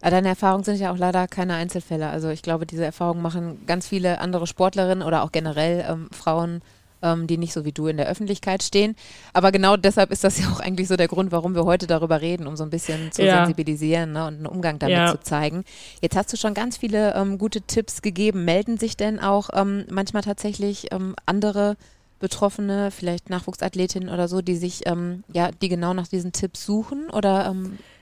[0.00, 2.08] Deine Erfahrungen sind ja auch leider keine Einzelfälle.
[2.08, 6.62] Also ich glaube, diese Erfahrungen machen ganz viele andere Sportlerinnen oder auch generell ähm, Frauen,
[7.02, 8.96] ähm, die nicht so wie du in der Öffentlichkeit stehen.
[9.32, 12.20] Aber genau deshalb ist das ja auch eigentlich so der Grund, warum wir heute darüber
[12.20, 13.38] reden, um so ein bisschen zu ja.
[13.38, 15.12] sensibilisieren ne, und einen Umgang damit ja.
[15.12, 15.64] zu zeigen.
[16.00, 18.44] Jetzt hast du schon ganz viele ähm, gute Tipps gegeben.
[18.44, 21.76] Melden sich denn auch ähm, manchmal tatsächlich ähm, andere
[22.20, 27.08] Betroffene, vielleicht Nachwuchsathletinnen oder so, die sich, ähm, ja, die genau nach diesen Tipps suchen?
[27.10, 27.46] Oder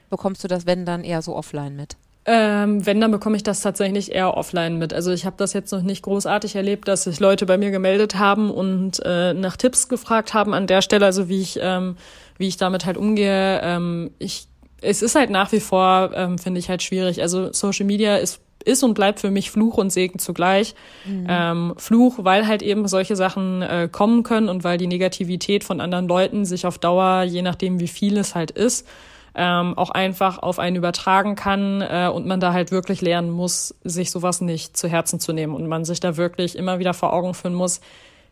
[0.09, 1.97] bekommst du das, wenn dann eher so offline mit?
[2.31, 4.93] Ähm, wenn, dann bekomme ich das tatsächlich eher offline mit.
[4.93, 8.19] Also ich habe das jetzt noch nicht großartig erlebt, dass sich Leute bei mir gemeldet
[8.19, 11.97] haben und äh, nach Tipps gefragt haben an der Stelle, also wie ich, ähm,
[12.37, 13.61] wie ich damit halt umgehe.
[13.63, 14.47] Ähm, ich,
[14.83, 17.23] es ist halt nach wie vor, ähm, finde ich halt schwierig.
[17.23, 20.75] Also Social Media ist ist und bleibt für mich Fluch und Segen zugleich.
[21.07, 21.27] Mhm.
[21.29, 25.81] Ähm, Fluch, weil halt eben solche Sachen äh, kommen können und weil die Negativität von
[25.81, 28.87] anderen Leuten sich auf Dauer, je nachdem wie viel es halt ist,
[29.41, 33.73] ähm, auch einfach auf einen übertragen kann äh, und man da halt wirklich lernen muss,
[33.85, 37.13] sich sowas nicht zu Herzen zu nehmen und man sich da wirklich immer wieder vor
[37.13, 37.81] Augen führen muss,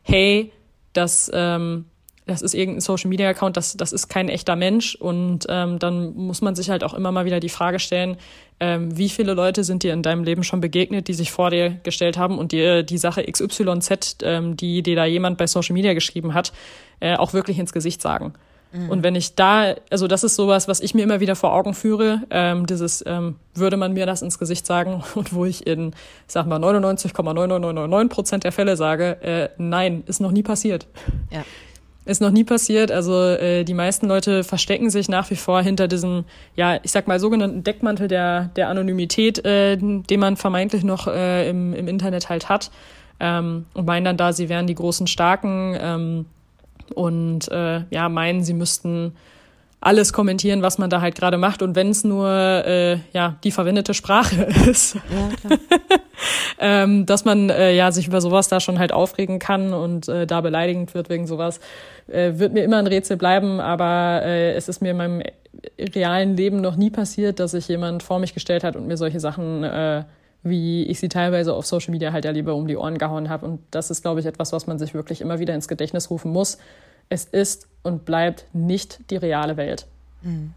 [0.02, 0.50] hey,
[0.92, 1.84] das, ähm,
[2.26, 6.12] das ist irgendein Social Media Account, das, das ist kein echter Mensch und ähm, dann
[6.16, 8.16] muss man sich halt auch immer mal wieder die Frage stellen,
[8.58, 11.78] ähm, wie viele Leute sind dir in deinem Leben schon begegnet, die sich vor dir
[11.84, 15.94] gestellt haben und dir die Sache XYZ, ähm, die dir da jemand bei Social Media
[15.94, 16.52] geschrieben hat,
[16.98, 18.34] äh, auch wirklich ins Gesicht sagen.
[18.72, 18.90] Mhm.
[18.90, 21.74] Und wenn ich da, also das ist sowas, was ich mir immer wieder vor Augen
[21.74, 25.94] führe, ähm, dieses, ähm, würde man mir das ins Gesicht sagen und wo ich in,
[26.26, 30.86] sag mal, 99,9999 Prozent der Fälle sage, äh, nein, ist noch nie passiert.
[31.30, 31.44] Ja.
[32.04, 32.92] Ist noch nie passiert.
[32.92, 36.24] Also äh, die meisten Leute verstecken sich nach wie vor hinter diesem,
[36.54, 41.48] ja, ich sag mal, sogenannten Deckmantel der, der Anonymität, äh, den man vermeintlich noch äh,
[41.48, 42.70] im, im Internet halt hat.
[43.18, 45.76] Ähm, und meinen dann da, sie wären die großen Starken.
[45.80, 46.26] Ähm,
[46.92, 49.14] und äh, ja, meinen, sie müssten
[49.80, 51.62] alles kommentieren, was man da halt gerade macht.
[51.62, 55.56] Und wenn es nur äh, ja die verwendete Sprache ist, ja,
[56.58, 60.26] ähm, dass man äh, ja sich über sowas da schon halt aufregen kann und äh,
[60.26, 61.60] da beleidigend wird wegen sowas,
[62.08, 63.60] äh, wird mir immer ein Rätsel bleiben.
[63.60, 65.22] Aber äh, es ist mir in meinem
[65.78, 69.20] realen Leben noch nie passiert, dass sich jemand vor mich gestellt hat und mir solche
[69.20, 70.04] Sachen äh,
[70.48, 73.46] wie ich sie teilweise auf Social Media halt ja lieber um die Ohren gehauen habe.
[73.46, 76.32] Und das ist, glaube ich, etwas, was man sich wirklich immer wieder ins Gedächtnis rufen
[76.32, 76.58] muss.
[77.08, 79.86] Es ist und bleibt nicht die reale Welt.
[80.22, 80.52] Mhm.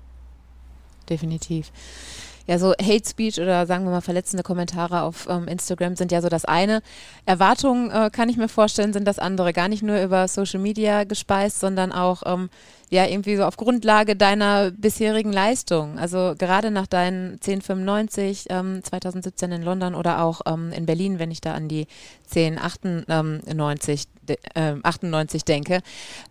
[1.10, 1.72] Definitiv.
[2.50, 6.20] Ja, so Hate Speech oder sagen wir mal verletzende Kommentare auf ähm, Instagram sind ja
[6.20, 6.82] so das eine.
[7.28, 9.54] Erwartungen, äh, kann ich mir vorstellen, sind das andere.
[9.54, 12.50] Gar nicht nur über Social Media gespeist, sondern auch ähm,
[12.90, 16.00] ja irgendwie so auf Grundlage deiner bisherigen Leistung.
[16.00, 21.30] Also gerade nach deinen 1095 ähm, 2017 in London oder auch ähm, in Berlin, wenn
[21.30, 21.86] ich da an die
[22.36, 24.06] 1098
[24.56, 25.82] äh, 98 denke.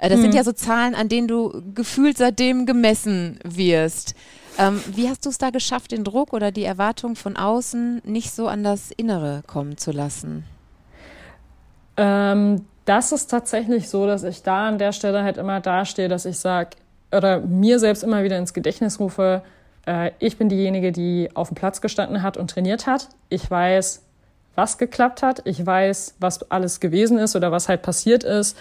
[0.01, 0.23] Äh, das mhm.
[0.23, 4.17] sind ja so Zahlen, an denen du gefühlt seitdem gemessen wirst.
[4.59, 8.33] Ähm, wie hast du es da geschafft, den Druck oder die Erwartung von außen nicht
[8.33, 10.45] so an das Innere kommen zu lassen?
[11.97, 16.25] Ähm, das ist tatsächlich so, dass ich da an der Stelle halt immer dastehe, dass
[16.25, 16.71] ich sage,
[17.13, 19.43] oder mir selbst immer wieder ins Gedächtnis rufe,
[19.87, 23.09] äh, ich bin diejenige, die auf dem Platz gestanden hat und trainiert hat.
[23.29, 24.03] Ich weiß,
[24.55, 25.43] was geklappt hat.
[25.45, 28.57] Ich weiß, was alles gewesen ist oder was halt passiert ist.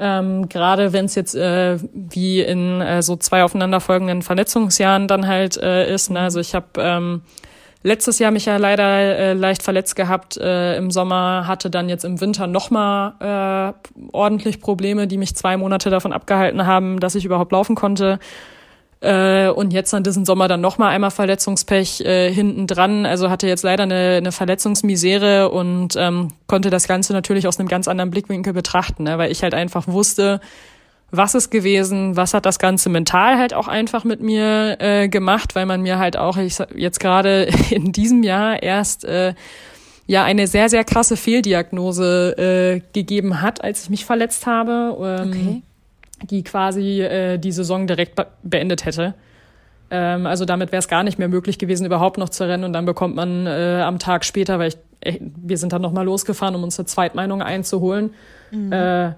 [0.00, 5.58] Ähm, Gerade wenn es jetzt äh, wie in äh, so zwei aufeinanderfolgenden Verletzungsjahren dann halt
[5.58, 6.10] äh, ist.
[6.10, 6.20] Ne?
[6.20, 7.22] Also ich habe ähm,
[7.82, 12.04] letztes Jahr mich ja leider äh, leicht verletzt gehabt äh, im Sommer, hatte dann jetzt
[12.04, 17.26] im Winter nochmal äh, ordentlich Probleme, die mich zwei Monate davon abgehalten haben, dass ich
[17.26, 18.18] überhaupt laufen konnte.
[19.00, 23.06] Äh, und jetzt an diesem Sommer dann nochmal einmal Verletzungspech äh, hinten dran.
[23.06, 27.68] Also hatte jetzt leider eine, eine Verletzungsmisere und ähm, konnte das Ganze natürlich aus einem
[27.68, 29.16] ganz anderen Blickwinkel betrachten, ne?
[29.16, 30.40] weil ich halt einfach wusste,
[31.10, 35.54] was ist gewesen, was hat das Ganze mental halt auch einfach mit mir äh, gemacht,
[35.54, 39.32] weil man mir halt auch ich, jetzt gerade in diesem Jahr erst äh,
[40.06, 45.22] ja eine sehr, sehr krasse Fehldiagnose äh, gegeben hat, als ich mich verletzt habe.
[45.22, 45.62] Ähm, okay
[46.22, 49.14] die quasi äh, die Saison direkt be beendet hätte.
[49.90, 52.64] Ähm, also damit wäre es gar nicht mehr möglich gewesen, überhaupt noch zu rennen.
[52.64, 56.04] Und dann bekommt man äh, am Tag später, weil ich, äh, wir sind dann nochmal
[56.04, 58.14] losgefahren, um uns eine Zweitmeinung einzuholen.
[58.50, 58.72] Mhm.
[58.72, 59.12] Äh,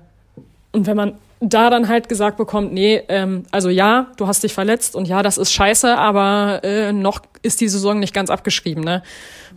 [0.72, 4.54] und wenn man da dann halt gesagt bekommt, nee, ähm, also ja, du hast dich
[4.54, 8.84] verletzt und ja, das ist scheiße, aber äh, noch ist die Saison nicht ganz abgeschrieben.
[8.84, 9.02] Ne?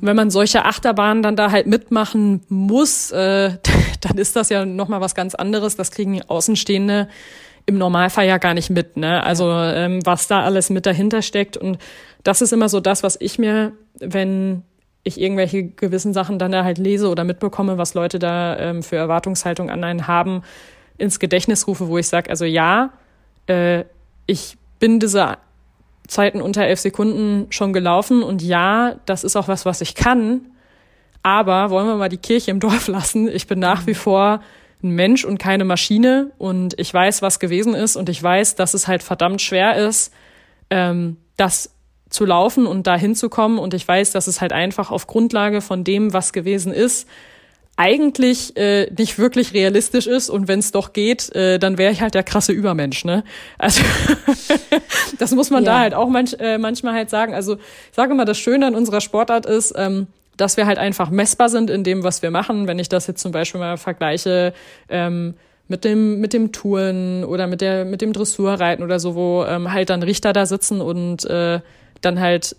[0.01, 3.51] Wenn man solche Achterbahnen dann da halt mitmachen muss, äh,
[4.01, 5.75] dann ist das ja nochmal was ganz anderes.
[5.75, 7.07] Das kriegen Außenstehende
[7.67, 8.97] im Normalfall ja gar nicht mit.
[8.97, 9.23] Ne?
[9.23, 11.55] Also ähm, was da alles mit dahinter steckt.
[11.55, 11.77] Und
[12.23, 14.63] das ist immer so das, was ich mir, wenn
[15.03, 18.95] ich irgendwelche gewissen Sachen dann da halt lese oder mitbekomme, was Leute da ähm, für
[18.95, 20.41] Erwartungshaltung an einen haben,
[20.97, 22.91] ins Gedächtnis rufe, wo ich sage, also ja,
[23.47, 23.83] äh,
[24.25, 25.37] ich bin diese
[26.07, 30.41] Zeiten unter elf Sekunden schon gelaufen und ja, das ist auch was, was ich kann.
[31.23, 33.27] Aber wollen wir mal die Kirche im Dorf lassen?
[33.27, 34.41] Ich bin nach wie vor
[34.83, 38.73] ein Mensch und keine Maschine und ich weiß, was gewesen ist und ich weiß, dass
[38.73, 40.13] es halt verdammt schwer ist,
[40.69, 41.71] ähm, das
[42.09, 45.83] zu laufen und da hinzukommen und ich weiß, dass es halt einfach auf Grundlage von
[45.83, 47.09] dem, was gewesen ist,
[47.77, 52.01] eigentlich äh, nicht wirklich realistisch ist und wenn es doch geht, äh, dann wäre ich
[52.01, 53.23] halt der krasse Übermensch, ne?
[53.57, 53.81] Also
[55.19, 55.73] das muss man ja.
[55.73, 57.33] da halt auch manch, äh, manchmal halt sagen.
[57.33, 60.07] Also ich sage mal, das Schöne an unserer Sportart ist, ähm,
[60.37, 62.67] dass wir halt einfach messbar sind in dem, was wir machen.
[62.67, 64.53] Wenn ich das jetzt zum Beispiel mal vergleiche
[64.87, 65.33] ähm,
[65.67, 69.73] mit dem mit dem Touren oder mit der mit dem Dressurreiten oder so, wo ähm,
[69.73, 71.59] halt dann Richter da sitzen und äh,
[72.01, 72.55] dann halt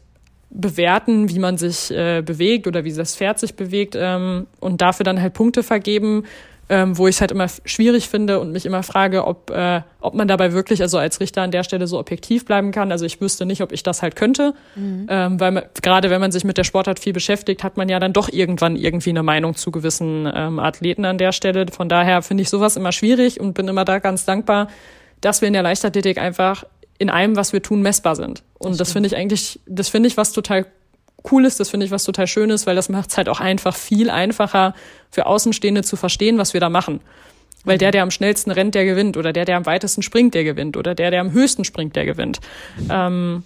[0.50, 5.04] bewerten, wie man sich äh, bewegt oder wie das Pferd sich bewegt ähm, und dafür
[5.04, 6.24] dann halt Punkte vergeben,
[6.68, 10.14] ähm, wo ich es halt immer schwierig finde und mich immer frage, ob, äh, ob
[10.14, 12.90] man dabei wirklich, also als Richter an der Stelle so objektiv bleiben kann.
[12.90, 15.06] Also ich wüsste nicht, ob ich das halt könnte, mhm.
[15.08, 18.00] ähm, weil man, gerade wenn man sich mit der Sportart viel beschäftigt, hat man ja
[18.00, 21.66] dann doch irgendwann irgendwie eine Meinung zu gewissen ähm, Athleten an der Stelle.
[21.70, 24.68] Von daher finde ich sowas immer schwierig und bin immer da ganz dankbar,
[25.20, 26.64] dass wir in der Leichtathletik einfach
[26.98, 28.42] in allem, was wir tun, messbar sind.
[28.58, 30.66] Und das, das finde ich eigentlich, das finde ich was total
[31.22, 34.10] Cooles, das finde ich was total Schönes, weil das macht es halt auch einfach viel
[34.10, 34.74] einfacher
[35.10, 37.00] für Außenstehende zu verstehen, was wir da machen.
[37.64, 39.16] Weil der, der am schnellsten rennt, der gewinnt.
[39.16, 40.76] Oder der, der am weitesten springt, der gewinnt.
[40.76, 42.38] Oder der, der am höchsten springt, der gewinnt.
[42.88, 43.42] Ähm,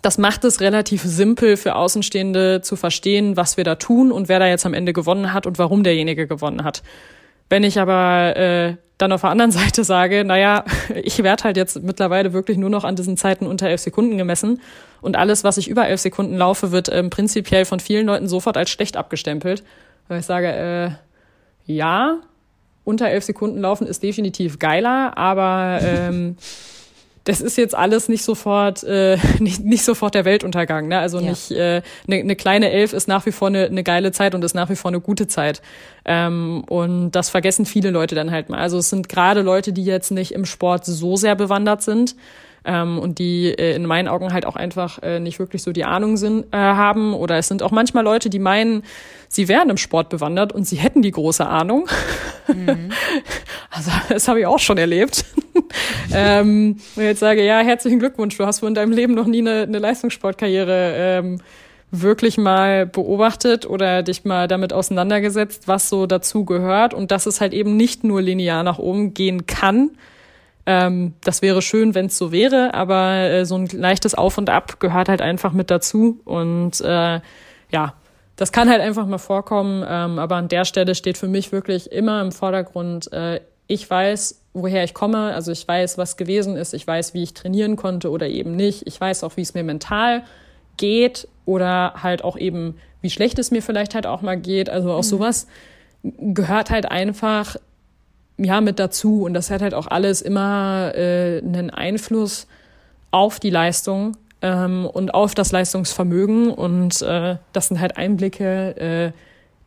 [0.00, 4.38] das macht es relativ simpel für Außenstehende zu verstehen, was wir da tun und wer
[4.38, 6.82] da jetzt am Ende gewonnen hat und warum derjenige gewonnen hat.
[7.48, 10.64] Wenn ich aber äh, dann auf der anderen Seite sage, naja,
[11.02, 14.60] ich werde halt jetzt mittlerweile wirklich nur noch an diesen Zeiten unter elf Sekunden gemessen
[15.00, 18.56] und alles, was ich über elf Sekunden laufe, wird ähm, prinzipiell von vielen Leuten sofort
[18.56, 19.62] als schlecht abgestempelt.
[20.08, 20.90] Weil ich sage, äh,
[21.72, 22.18] ja,
[22.84, 26.36] unter elf Sekunden laufen ist definitiv geiler, aber ähm,
[27.26, 30.88] das ist jetzt alles nicht sofort äh, nicht, nicht sofort der Weltuntergang.
[30.88, 30.98] Ne?
[30.98, 31.30] Also ja.
[31.30, 34.34] nicht eine äh, ne, ne kleine Elf ist nach wie vor eine ne geile Zeit
[34.34, 35.60] und ist nach wie vor eine gute Zeit.
[36.04, 38.58] Ähm, und das vergessen viele Leute dann halt mal.
[38.58, 42.14] Also es sind gerade Leute, die jetzt nicht im Sport so sehr bewandert sind
[42.64, 45.84] ähm, und die äh, in meinen Augen halt auch einfach äh, nicht wirklich so die
[45.84, 47.14] Ahnung sind, äh, haben.
[47.14, 48.82] Oder es sind auch manchmal Leute, die meinen,
[49.28, 51.88] sie wären im Sport bewandert und sie hätten die große Ahnung.
[52.46, 52.90] Mhm.
[53.70, 55.26] Also das habe ich auch schon erlebt.
[56.12, 59.40] ähm, und jetzt sage, ja, herzlichen Glückwunsch, du hast wohl in deinem Leben noch nie
[59.40, 61.38] eine, eine Leistungssportkarriere ähm,
[61.90, 67.40] wirklich mal beobachtet oder dich mal damit auseinandergesetzt, was so dazu gehört und dass es
[67.40, 69.90] halt eben nicht nur linear nach oben gehen kann,
[70.66, 74.50] ähm, das wäre schön, wenn es so wäre, aber äh, so ein leichtes Auf und
[74.50, 76.20] Ab gehört halt einfach mit dazu.
[76.24, 77.20] Und äh,
[77.70, 77.94] ja,
[78.34, 79.84] das kann halt einfach mal vorkommen.
[79.88, 84.40] Ähm, aber an der Stelle steht für mich wirklich immer im Vordergrund, äh, ich weiß,
[84.54, 85.34] woher ich komme.
[85.34, 86.74] Also ich weiß, was gewesen ist.
[86.74, 88.86] Ich weiß, wie ich trainieren konnte oder eben nicht.
[88.86, 90.22] Ich weiß auch, wie es mir mental
[90.76, 94.70] geht oder halt auch eben, wie schlecht es mir vielleicht halt auch mal geht.
[94.70, 95.02] Also auch mhm.
[95.02, 95.46] sowas
[96.02, 97.56] gehört halt einfach
[98.38, 102.46] ja mit dazu und das hat halt auch alles immer äh, einen Einfluss
[103.10, 104.16] auf die Leistung.
[104.42, 106.50] ähm, und auf das Leistungsvermögen.
[106.50, 109.12] Und äh, das sind halt Einblicke, äh,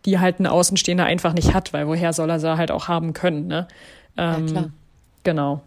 [0.05, 3.13] die halt ein Außenstehender einfach nicht hat, weil woher soll er sie halt auch haben
[3.13, 3.47] können.
[3.47, 3.67] Ne?
[4.17, 4.69] Ähm, ja, klar.
[5.23, 5.61] Genau.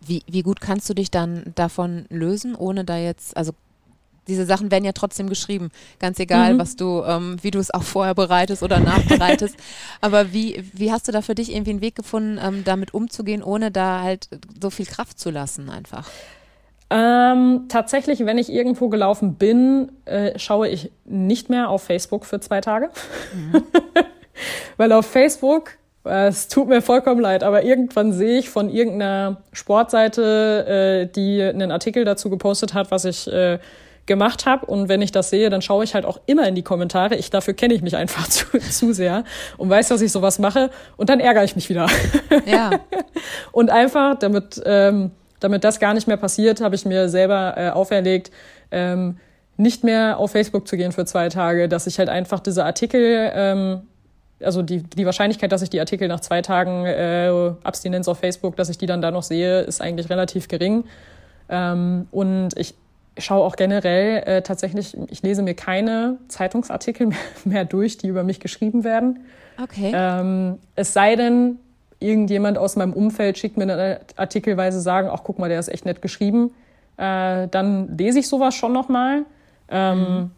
[0.00, 3.52] Wie, wie gut kannst du dich dann davon lösen, ohne da jetzt, also
[4.28, 6.58] diese Sachen werden ja trotzdem geschrieben, ganz egal, mhm.
[6.58, 9.56] was du, ähm, wie du es auch vorher bereitest oder nachbereitest.
[10.00, 13.42] Aber wie, wie hast du da für dich irgendwie einen Weg gefunden, ähm, damit umzugehen,
[13.42, 14.28] ohne da halt
[14.60, 16.08] so viel Kraft zu lassen einfach?
[16.92, 22.40] Ähm, tatsächlich, wenn ich irgendwo gelaufen bin, äh, schaue ich nicht mehr auf Facebook für
[22.40, 22.90] zwei Tage.
[23.32, 23.62] Mhm.
[24.76, 25.72] Weil auf Facebook,
[26.04, 31.40] äh, es tut mir vollkommen leid, aber irgendwann sehe ich von irgendeiner Sportseite, äh, die
[31.42, 33.60] einen Artikel dazu gepostet hat, was ich äh,
[34.06, 34.66] gemacht habe.
[34.66, 37.14] Und wenn ich das sehe, dann schaue ich halt auch immer in die Kommentare.
[37.14, 39.22] Ich dafür kenne ich mich einfach zu, zu sehr
[39.58, 40.70] und weiß, dass ich sowas mache.
[40.96, 41.86] Und dann ärgere ich mich wieder.
[42.46, 42.70] Ja.
[43.52, 47.68] und einfach, damit ähm, damit das gar nicht mehr passiert, habe ich mir selber äh,
[47.70, 48.30] auferlegt,
[48.70, 49.16] ähm,
[49.56, 53.30] nicht mehr auf Facebook zu gehen für zwei Tage, dass ich halt einfach diese Artikel,
[53.34, 53.82] ähm,
[54.42, 57.30] also die, die Wahrscheinlichkeit, dass ich die Artikel nach zwei Tagen äh,
[57.62, 60.84] Abstinenz auf Facebook, dass ich die dann da noch sehe, ist eigentlich relativ gering.
[61.50, 62.74] Ähm, und ich
[63.18, 68.24] schaue auch generell äh, tatsächlich, ich lese mir keine Zeitungsartikel mehr, mehr durch, die über
[68.24, 69.20] mich geschrieben werden.
[69.62, 69.92] Okay.
[69.94, 71.58] Ähm, es sei denn,
[72.00, 75.84] irgendjemand aus meinem Umfeld schickt mir eine artikelweise sagen, ach guck mal, der ist echt
[75.84, 76.52] nett geschrieben,
[76.96, 79.24] äh, dann lese ich sowas schon nochmal.
[79.68, 80.30] Ähm, mhm.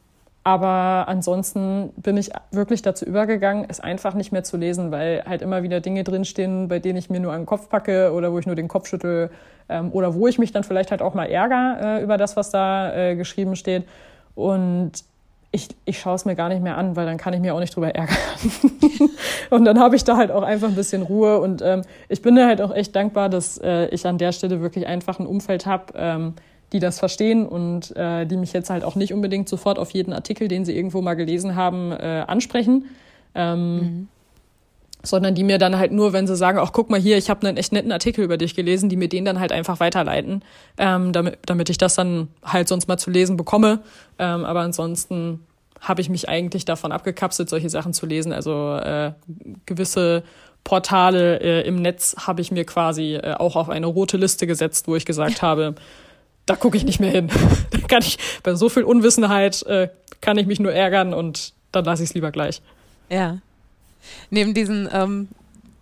[0.45, 5.41] Aber ansonsten bin ich wirklich dazu übergegangen, es einfach nicht mehr zu lesen, weil halt
[5.41, 8.41] immer wieder Dinge drinstehen, bei denen ich mir nur an den Kopf packe oder wo
[8.41, 9.31] ich nur den Kopf schüttel
[9.69, 12.51] ähm, oder wo ich mich dann vielleicht halt auch mal ärgere äh, über das, was
[12.51, 13.85] da äh, geschrieben steht.
[14.35, 15.05] Und
[15.55, 17.61] ich, ich schaue es mir gar nicht mehr an, weil dann kann ich mir auch
[17.61, 18.17] nicht drüber ärgern.
[19.51, 21.41] und dann habe ich da halt auch einfach ein bisschen Ruhe.
[21.41, 24.63] Und ähm, ich bin da halt auch echt dankbar, dass äh, ich an der Stelle
[24.63, 26.35] wirklich einfach ein Umfeld habe, ähm,
[26.73, 30.15] die das verstehen und äh, die mich jetzt halt auch nicht unbedingt sofort auf jeden
[30.15, 32.87] Artikel, den sie irgendwo mal gelesen haben, äh, ansprechen.
[33.35, 34.09] Ähm, mhm.
[35.05, 37.47] Sondern die mir dann halt nur, wenn sie sagen, ach guck mal hier, ich habe
[37.47, 40.45] einen echt netten Artikel über dich gelesen, die mir den dann halt einfach weiterleiten,
[40.79, 43.81] ähm, damit, damit ich das dann halt sonst mal zu lesen bekomme.
[44.19, 45.41] Ähm, aber ansonsten
[45.81, 48.33] habe ich mich eigentlich davon abgekapselt, solche Sachen zu lesen.
[48.33, 49.13] Also äh,
[49.67, 50.23] gewisse
[50.65, 54.87] Portale äh, im Netz habe ich mir quasi äh, auch auf eine rote Liste gesetzt,
[54.87, 55.75] wo ich gesagt habe,
[56.47, 57.29] da gucke ich nicht mehr hin.
[57.71, 59.89] da kann ich bei so viel Unwissenheit äh,
[60.21, 62.63] kann ich mich nur ärgern und dann lasse ich es lieber gleich.
[63.11, 63.39] Ja.
[64.31, 65.29] Neben diesen, ähm,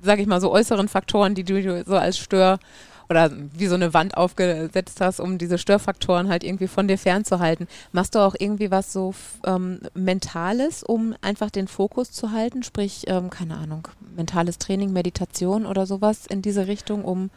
[0.03, 2.59] sag ich mal, so äußeren Faktoren, die du so als Stör
[3.11, 7.67] oder wie so eine Wand aufgesetzt hast, um diese Störfaktoren halt irgendwie von dir fernzuhalten.
[7.91, 12.63] Machst du auch irgendwie was so ähm, Mentales, um einfach den Fokus zu halten?
[12.63, 17.31] Sprich, ähm, keine Ahnung, mentales Training, Meditation oder sowas in diese Richtung, um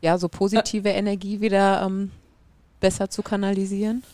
[0.00, 0.88] ja so positive.
[0.88, 2.12] Energie wieder ähm,
[2.78, 4.04] besser zu kanalisieren?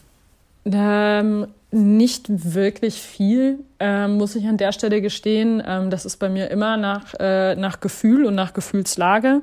[0.65, 5.63] Ähm, nicht wirklich viel, ähm, muss ich an der Stelle gestehen.
[5.67, 9.43] Ähm, das ist bei mir immer nach, äh, nach Gefühl und nach Gefühlslage.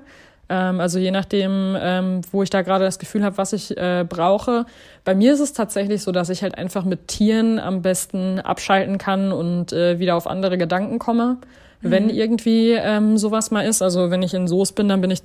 [0.50, 4.06] Ähm, also je nachdem, ähm, wo ich da gerade das Gefühl habe, was ich äh,
[4.08, 4.66] brauche.
[5.04, 8.98] Bei mir ist es tatsächlich so, dass ich halt einfach mit Tieren am besten abschalten
[8.98, 11.38] kann und äh, wieder auf andere Gedanken komme.
[11.82, 11.92] Mhm.
[11.92, 15.22] Wenn irgendwie ähm, sowas mal ist, also wenn ich in Soos bin, dann bin ich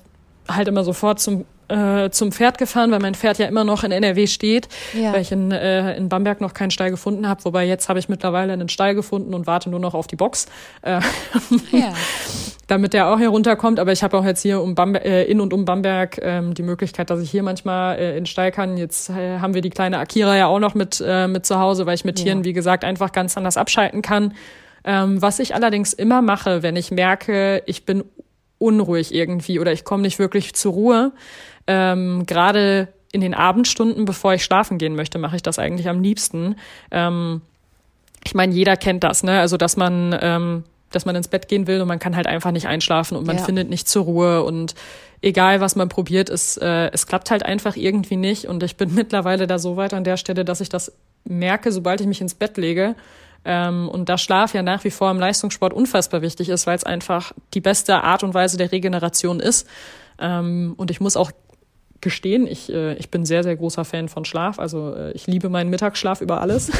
[0.49, 3.93] halt immer sofort zum äh, zum Pferd gefahren, weil mein Pferd ja immer noch in
[3.93, 5.13] NRW steht, ja.
[5.13, 7.45] weil ich in, äh, in Bamberg noch keinen Stall gefunden habe.
[7.45, 10.47] Wobei jetzt habe ich mittlerweile einen Stall gefunden und warte nur noch auf die Box,
[10.83, 11.01] äh,
[11.73, 11.93] ja.
[12.67, 13.81] damit der auch hier runterkommt.
[13.81, 16.63] Aber ich habe auch jetzt hier um Bamberg, äh, in und um Bamberg ähm, die
[16.63, 18.77] Möglichkeit, dass ich hier manchmal äh, in den Stall kann.
[18.77, 21.87] Jetzt äh, haben wir die kleine Akira ja auch noch mit, äh, mit zu Hause,
[21.87, 22.45] weil ich mit Tieren, ja.
[22.45, 24.35] wie gesagt, einfach ganz anders abschalten kann.
[24.85, 28.05] Ähm, was ich allerdings immer mache, wenn ich merke, ich bin
[28.59, 31.13] unruhig irgendwie oder ich komme nicht wirklich zur Ruhe,
[31.67, 36.03] ähm, Gerade in den Abendstunden, bevor ich schlafen gehen möchte, mache ich das eigentlich am
[36.03, 36.57] liebsten.
[36.91, 37.41] Ähm,
[38.25, 39.41] ich meine, jeder kennt das, ne?
[39.41, 42.51] Also dass man, ähm, dass man ins Bett gehen will und man kann halt einfach
[42.51, 43.45] nicht einschlafen und man ja.
[43.45, 44.75] findet nicht zur Ruhe und
[45.23, 48.47] egal was man probiert, es, äh, es klappt halt einfach irgendwie nicht.
[48.47, 50.93] Und ich bin mittlerweile da so weit an der Stelle, dass ich das
[51.25, 52.95] merke, sobald ich mich ins Bett lege.
[53.45, 56.85] Ähm, und da Schlaf ja nach wie vor im Leistungssport unfassbar wichtig ist, weil es
[56.85, 59.69] einfach die beste Art und Weise der Regeneration ist.
[60.19, 61.31] Ähm, und ich muss auch
[62.07, 64.61] gestehen, ich, äh, ich bin sehr, sehr großer Fan von Schlaf.
[64.61, 66.71] Also äh, ich liebe meinen Mittagsschlaf über alles.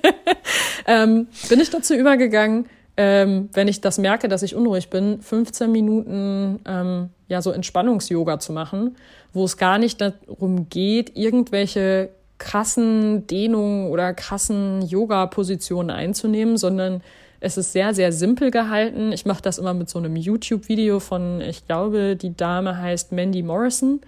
[0.86, 2.64] ähm, bin ich dazu übergegangen,
[2.96, 8.38] ähm, wenn ich das merke, dass ich unruhig bin, 15 Minuten ähm, ja so Entspannungs-Yoga
[8.38, 8.96] zu machen,
[9.34, 17.02] wo es gar nicht darum geht, irgendwelche krassen Dehnungen oder krassen Yoga-Positionen einzunehmen, sondern
[17.40, 19.12] es ist sehr, sehr simpel gehalten.
[19.12, 23.42] Ich mache das immer mit so einem YouTube-Video von, ich glaube, die Dame heißt Mandy
[23.42, 24.00] Morrison.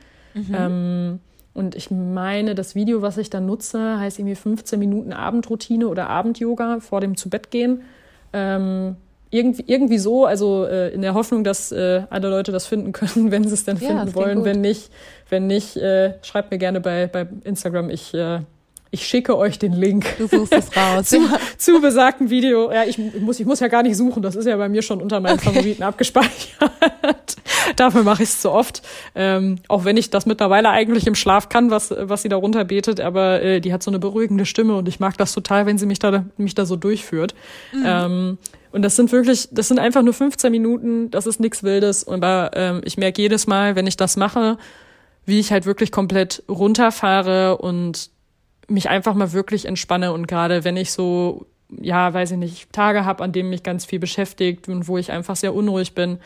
[0.46, 0.54] Mhm.
[0.54, 1.20] Ähm,
[1.54, 6.08] Und ich meine, das Video, was ich da nutze, heißt irgendwie 15 Minuten Abendroutine oder
[6.08, 7.82] Abendyoga vor dem Zubettgehen.
[8.32, 8.96] Ähm,
[9.30, 13.30] irgendwie, irgendwie so, also äh, in der Hoffnung, dass äh, alle Leute das finden können,
[13.30, 14.44] wenn sie es denn finden ja, wollen.
[14.44, 14.90] Wenn nicht,
[15.28, 17.90] wenn nicht, äh, schreibt mir gerne bei, bei Instagram.
[17.90, 18.40] Ich äh,
[18.90, 20.06] ich schicke euch den Link.
[20.16, 21.08] Du suchst es raus.
[21.08, 21.18] zu,
[21.58, 22.72] zu besagten Video.
[22.72, 24.22] Ja, ich muss, ich muss ja gar nicht suchen.
[24.22, 25.50] Das ist ja bei mir schon unter meinen okay.
[25.50, 27.36] Favoriten abgespeichert.
[27.76, 28.82] Dafür mache ich es zu oft.
[29.14, 33.00] Ähm, auch wenn ich das mittlerweile eigentlich im Schlaf kann, was, was sie darunter betet.
[33.00, 35.86] Aber äh, die hat so eine beruhigende Stimme und ich mag das total, wenn sie
[35.86, 37.34] mich da, mich da so durchführt.
[37.72, 37.82] Mhm.
[37.84, 38.38] Ähm,
[38.70, 41.10] und das sind wirklich, das sind einfach nur 15 Minuten.
[41.10, 42.06] Das ist nichts Wildes.
[42.06, 44.58] Aber ähm, ich merke jedes Mal, wenn ich das mache,
[45.24, 48.10] wie ich halt wirklich komplett runterfahre und
[48.68, 53.04] mich einfach mal wirklich entspanne und gerade wenn ich so, ja, weiß ich nicht, Tage
[53.04, 56.18] habe, an denen mich ganz viel beschäftigt und wo ich einfach sehr unruhig bin,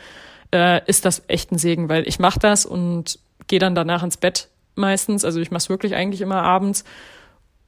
[0.53, 4.17] äh, ist das echt ein Segen, weil ich mache das und gehe dann danach ins
[4.17, 5.25] Bett meistens.
[5.25, 6.83] Also ich mache es wirklich eigentlich immer abends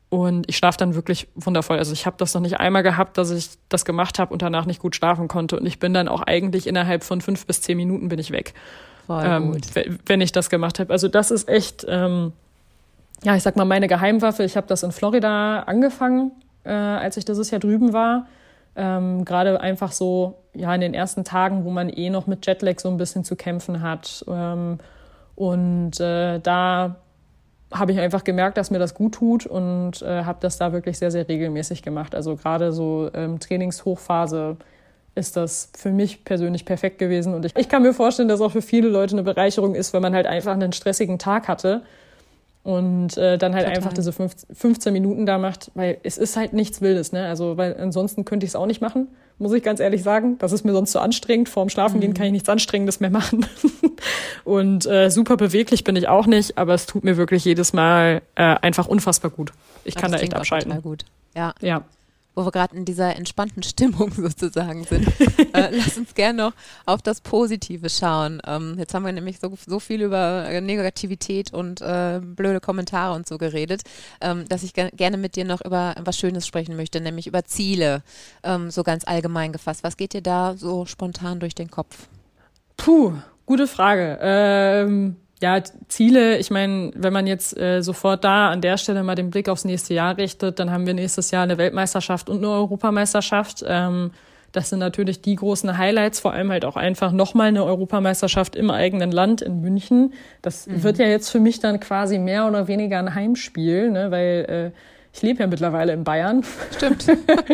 [0.09, 1.77] und ich schlafe dann wirklich wundervoll.
[1.77, 4.65] Also ich habe das noch nicht einmal gehabt, dass ich das gemacht habe und danach
[4.65, 5.59] nicht gut schlafen konnte.
[5.59, 8.53] Und ich bin dann auch eigentlich innerhalb von fünf bis zehn Minuten bin ich weg,
[9.09, 9.57] ähm,
[10.05, 10.93] wenn ich das gemacht habe.
[10.93, 12.31] Also das ist echt ähm,
[13.23, 14.43] ja, ich sag mal, meine Geheimwaffe.
[14.43, 16.31] Ich habe das in Florida angefangen,
[16.63, 18.27] äh, als ich dieses Jahr drüben war.
[18.75, 22.79] Ähm, Gerade einfach so, ja, in den ersten Tagen, wo man eh noch mit Jetlag
[22.79, 24.23] so ein bisschen zu kämpfen hat.
[24.27, 24.79] Ähm,
[25.35, 26.95] und äh, da
[27.71, 30.97] habe ich einfach gemerkt, dass mir das gut tut und äh, habe das da wirklich
[30.97, 32.15] sehr, sehr regelmäßig gemacht.
[32.15, 34.57] Also gerade so ähm, Trainingshochphase
[35.15, 37.33] ist das für mich persönlich perfekt gewesen.
[37.33, 40.01] Und ich, ich kann mir vorstellen, dass auch für viele Leute eine Bereicherung ist, wenn
[40.01, 41.81] man halt einfach einen stressigen Tag hatte
[42.63, 43.77] und äh, dann halt Total.
[43.77, 47.27] einfach diese 15 Minuten da macht, weil es ist halt nichts Wildes, ne?
[47.27, 49.07] Also, weil ansonsten könnte ich es auch nicht machen,
[49.37, 50.37] muss ich ganz ehrlich sagen.
[50.39, 51.49] Das ist mir sonst zu so anstrengend.
[51.49, 52.15] Vorm Schlafengehen mhm.
[52.15, 53.45] kann ich nichts Anstrengendes mehr machen.
[54.43, 58.21] und äh, super beweglich bin ich auch nicht, aber es tut mir wirklich jedes Mal
[58.35, 59.51] äh, einfach unfassbar gut.
[59.83, 60.71] Ich kann da echt abschalten.
[60.71, 61.05] Total gut.
[61.35, 61.53] Ja.
[61.61, 61.83] ja
[62.35, 65.07] wo wir gerade in dieser entspannten Stimmung sozusagen sind.
[65.53, 66.53] äh, lass uns gerne noch
[66.85, 68.41] auf das Positive schauen.
[68.45, 73.27] Ähm, jetzt haben wir nämlich so, so viel über Negativität und äh, blöde Kommentare und
[73.27, 73.83] so geredet,
[74.21, 77.43] ähm, dass ich ge gerne mit dir noch über was Schönes sprechen möchte, nämlich über
[77.45, 78.03] Ziele,
[78.43, 79.83] ähm, so ganz allgemein gefasst.
[79.83, 82.07] Was geht dir da so spontan durch den Kopf?
[82.77, 83.13] Puh,
[83.45, 84.19] gute Frage.
[84.21, 85.15] Ähm
[85.45, 89.29] ja, Ziele, ich meine, wenn man jetzt äh, sofort da an der Stelle mal den
[89.29, 93.63] Blick aufs nächste Jahr richtet, dann haben wir nächstes Jahr eine Weltmeisterschaft und eine Europameisterschaft.
[93.67, 94.09] Ähm,
[94.53, 98.71] das sind natürlich die großen Highlights, vor allem halt auch einfach nochmal eine Europameisterschaft im
[98.71, 100.13] eigenen Land in München.
[100.41, 100.81] Das mhm.
[100.81, 104.77] wird ja jetzt für mich dann quasi mehr oder weniger ein Heimspiel, ne, weil äh,
[105.15, 106.43] ich lebe ja mittlerweile in Bayern.
[106.75, 107.05] Stimmt.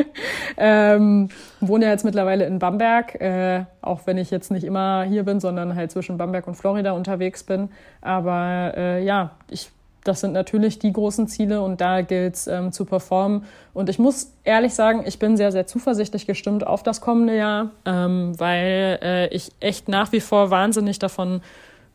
[0.57, 5.23] ähm, wohne ja jetzt mittlerweile in Bamberg, äh, auch wenn ich jetzt nicht immer hier
[5.23, 7.69] bin, sondern halt zwischen Bamberg und Florida unterwegs bin.
[8.01, 9.69] Aber äh, ja, ich,
[10.03, 13.45] das sind natürlich die großen Ziele und da gilt es ähm, zu performen.
[13.75, 17.69] Und ich muss ehrlich sagen, ich bin sehr, sehr zuversichtlich gestimmt auf das kommende Jahr,
[17.85, 21.41] ähm, weil äh, ich echt nach wie vor wahnsinnig davon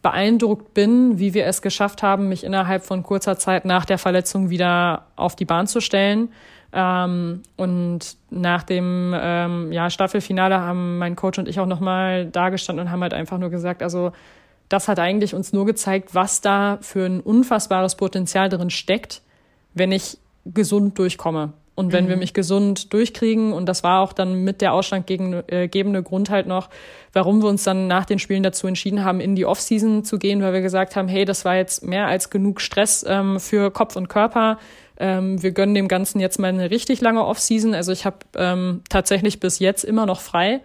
[0.03, 4.51] beeindruckt bin, wie wir es geschafft haben, mich innerhalb von kurzer Zeit nach der Verletzung
[4.51, 6.31] wieder auf die Bahn zu stellen.
[6.73, 12.87] Ähm, und nach dem ähm, ja, Staffelfinale haben mein Coach und ich auch nochmal dagestanden
[12.87, 14.13] und haben halt einfach nur gesagt, also
[14.69, 19.23] das hat eigentlich uns nur gezeigt, was da für ein unfassbares Potenzial drin steckt,
[19.75, 21.53] wenn ich gesund durchkomme.
[21.77, 22.09] Und wenn mhm.
[22.09, 26.71] wir mich gesund durchkriegen, und das war auch dann mit der ausschlaggebende Grund halt noch,
[27.13, 30.43] warum wir uns dann nach den Spielen dazu entschieden haben, in die Offseason zu gehen,
[30.43, 33.95] weil wir gesagt haben, hey, das war jetzt mehr als genug Stress ähm, für Kopf
[33.95, 34.59] und Körper.
[34.99, 37.75] Ähm, wir gönnen dem Ganzen jetzt mal eine richtig lange Offseason.
[37.75, 40.63] Also ich habe ähm, tatsächlich bis jetzt immer noch frei.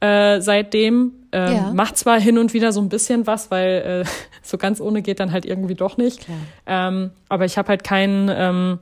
[0.00, 1.72] Äh, seitdem ähm, ja.
[1.74, 4.08] macht zwar hin und wieder so ein bisschen was, weil äh,
[4.42, 6.26] so ganz ohne geht dann halt irgendwie doch nicht.
[6.66, 8.78] Ähm, aber ich habe halt keinen ähm,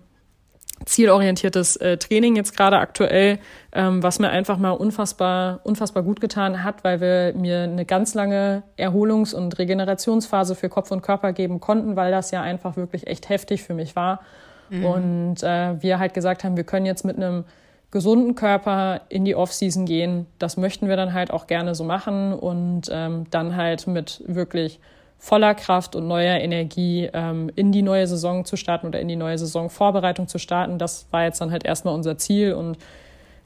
[0.85, 3.39] zielorientiertes äh, Training jetzt gerade aktuell,
[3.73, 8.15] ähm, was mir einfach mal unfassbar, unfassbar gut getan hat, weil wir mir eine ganz
[8.15, 13.07] lange Erholungs- und Regenerationsphase für Kopf und Körper geben konnten, weil das ja einfach wirklich
[13.07, 14.21] echt heftig für mich war.
[14.69, 14.85] Mhm.
[14.85, 17.45] Und äh, wir halt gesagt haben, wir können jetzt mit einem
[17.91, 20.27] gesunden Körper in die Off-Season gehen.
[20.39, 24.81] Das möchten wir dann halt auch gerne so machen und ähm, dann halt mit wirklich
[25.25, 29.17] voller Kraft und neuer Energie ähm, in die neue Saison zu starten oder in die
[29.17, 30.79] neue Saisonvorbereitung zu starten.
[30.79, 32.77] Das war jetzt dann halt erstmal unser Ziel und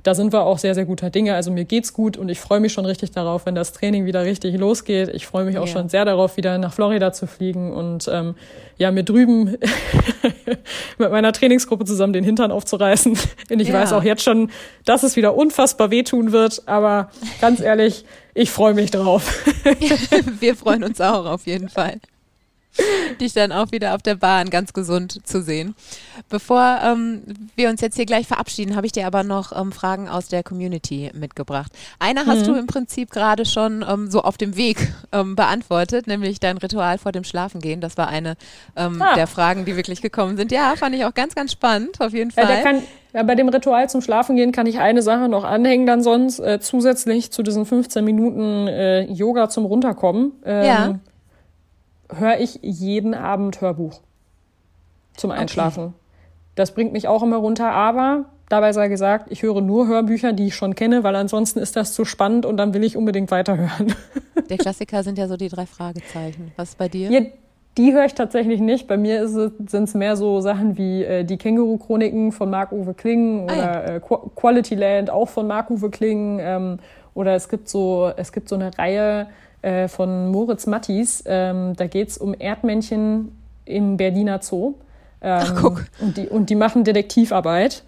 [0.02, 1.34] da sind wir auch sehr, sehr guter Dinge.
[1.34, 4.24] Also mir geht's gut und ich freue mich schon richtig darauf, wenn das Training wieder
[4.24, 5.08] richtig losgeht.
[5.08, 5.72] Ich freue mich auch ja.
[5.72, 8.36] schon sehr darauf, wieder nach Florida zu fliegen und ähm,
[8.76, 9.56] ja, mir drüben
[10.98, 13.18] mit meiner Trainingsgruppe zusammen den Hintern aufzureißen.
[13.50, 13.74] Und ich ja.
[13.74, 14.50] weiß auch jetzt schon,
[14.84, 19.44] dass es wieder unfassbar wehtun wird, aber ganz ehrlich, ich freue mich drauf.
[20.40, 22.00] wir freuen uns auch auf jeden Fall.
[23.20, 25.74] dich dann auch wieder auf der Bahn ganz gesund zu sehen.
[26.28, 27.22] Bevor ähm,
[27.56, 30.42] wir uns jetzt hier gleich verabschieden, habe ich dir aber noch ähm, Fragen aus der
[30.42, 31.72] Community mitgebracht.
[31.98, 32.44] Eine hast mhm.
[32.44, 36.98] du im Prinzip gerade schon ähm, so auf dem Weg ähm, beantwortet, nämlich dein Ritual
[36.98, 37.80] vor dem Schlafengehen.
[37.80, 38.36] Das war eine
[38.76, 39.14] ähm, ah.
[39.14, 40.52] der Fragen, die wirklich gekommen sind.
[40.52, 42.48] Ja, fand ich auch ganz, ganz spannend, auf jeden Fall.
[42.48, 46.02] Ja, kann, ja, bei dem Ritual zum Schlafengehen kann ich eine Sache noch anhängen, dann
[46.02, 50.32] sonst äh, zusätzlich zu diesen 15 Minuten äh, Yoga zum Runterkommen.
[50.44, 50.98] Ähm, ja
[52.14, 54.00] höre ich jeden Abend Hörbuch
[55.16, 55.84] zum Einschlafen.
[55.84, 55.94] Okay.
[56.54, 60.48] Das bringt mich auch immer runter, aber dabei sei gesagt, ich höre nur Hörbücher, die
[60.48, 63.94] ich schon kenne, weil ansonsten ist das zu spannend und dann will ich unbedingt weiterhören.
[64.50, 66.52] Der Klassiker sind ja so die drei Fragezeichen.
[66.56, 67.10] Was ist bei dir?
[67.10, 67.20] Ja,
[67.76, 68.88] die höre ich tatsächlich nicht.
[68.88, 73.52] Bei mir sind es mehr so Sachen wie äh, die Känguru-Chroniken von Marc-Uwe Kling oder
[73.52, 73.96] ah, ja.
[73.96, 76.38] äh, Quality Land auch von Marc-Uwe Kling.
[76.40, 76.78] Ähm,
[77.14, 79.28] oder es gibt so, es gibt so eine Reihe,
[79.62, 81.22] äh, von Moritz Mattis.
[81.26, 83.32] Ähm, da geht es um Erdmännchen
[83.64, 84.74] im Berliner Zoo.
[85.20, 85.84] Ähm, Ach, guck.
[86.00, 87.82] Und die, und die machen Detektivarbeit.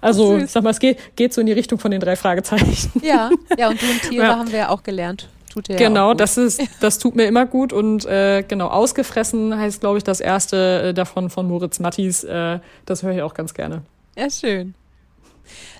[0.00, 2.90] Also, ich sag mal, es geht, geht so in die Richtung von den drei Fragezeichen.
[3.02, 4.38] Ja, ja, und du und Tiere ja.
[4.38, 5.28] haben wir ja auch gelernt.
[5.52, 9.56] Tut dir genau, ja das ist, das tut mir immer gut und äh, genau, ausgefressen
[9.56, 12.24] heißt, glaube ich, das erste äh, davon von Moritz Mattis.
[12.24, 13.82] Äh, das höre ich auch ganz gerne.
[14.16, 14.74] Ja, schön.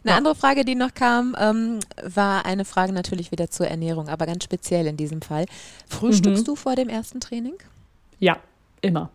[0.03, 0.17] Eine ja.
[0.17, 4.45] andere Frage, die noch kam, ähm, war eine Frage natürlich wieder zur Ernährung, aber ganz
[4.45, 5.47] speziell in diesem Fall.
[5.89, 6.47] Frühstückst mhm.
[6.47, 7.55] du vor dem ersten Training?
[8.19, 8.39] Ja,
[8.81, 9.11] immer.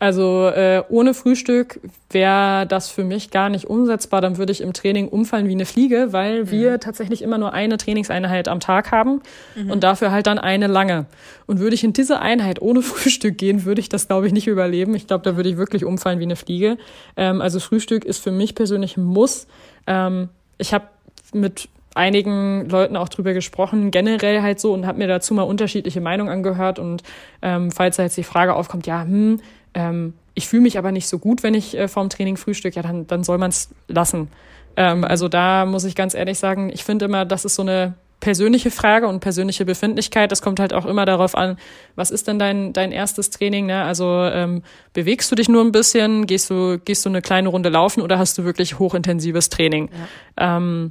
[0.00, 1.80] Also äh, ohne Frühstück
[2.10, 4.20] wäre das für mich gar nicht umsetzbar.
[4.20, 6.50] Dann würde ich im Training umfallen wie eine Fliege, weil mhm.
[6.50, 9.22] wir tatsächlich immer nur eine Trainingseinheit am Tag haben
[9.56, 9.70] mhm.
[9.70, 11.06] und dafür halt dann eine lange.
[11.46, 14.46] Und würde ich in diese Einheit ohne Frühstück gehen, würde ich das, glaube ich, nicht
[14.46, 14.94] überleben.
[14.94, 16.78] Ich glaube, da würde ich wirklich umfallen wie eine Fliege.
[17.16, 19.48] Ähm, also Frühstück ist für mich persönlich ein Muss.
[19.88, 20.28] Ähm,
[20.58, 20.86] ich habe
[21.32, 26.00] mit einigen Leuten auch drüber gesprochen, generell halt so und habe mir dazu mal unterschiedliche
[26.00, 26.78] Meinungen angehört.
[26.78, 27.02] Und
[27.42, 29.40] ähm, falls da jetzt die Frage aufkommt, ja, hm,
[29.78, 32.82] ähm, ich fühle mich aber nicht so gut, wenn ich äh, vorm Training frühstück, ja,
[32.82, 34.28] dann, dann soll man es lassen.
[34.76, 37.94] Ähm, also da muss ich ganz ehrlich sagen, ich finde immer, das ist so eine
[38.18, 40.32] persönliche Frage und persönliche Befindlichkeit.
[40.32, 41.56] Das kommt halt auch immer darauf an,
[41.94, 43.66] was ist denn dein, dein erstes Training?
[43.66, 43.84] Ne?
[43.84, 44.62] Also ähm,
[44.92, 48.18] bewegst du dich nur ein bisschen, gehst du, gehst du eine kleine Runde laufen oder
[48.18, 49.90] hast du wirklich hochintensives Training?
[50.36, 50.56] Ja.
[50.56, 50.90] Ähm,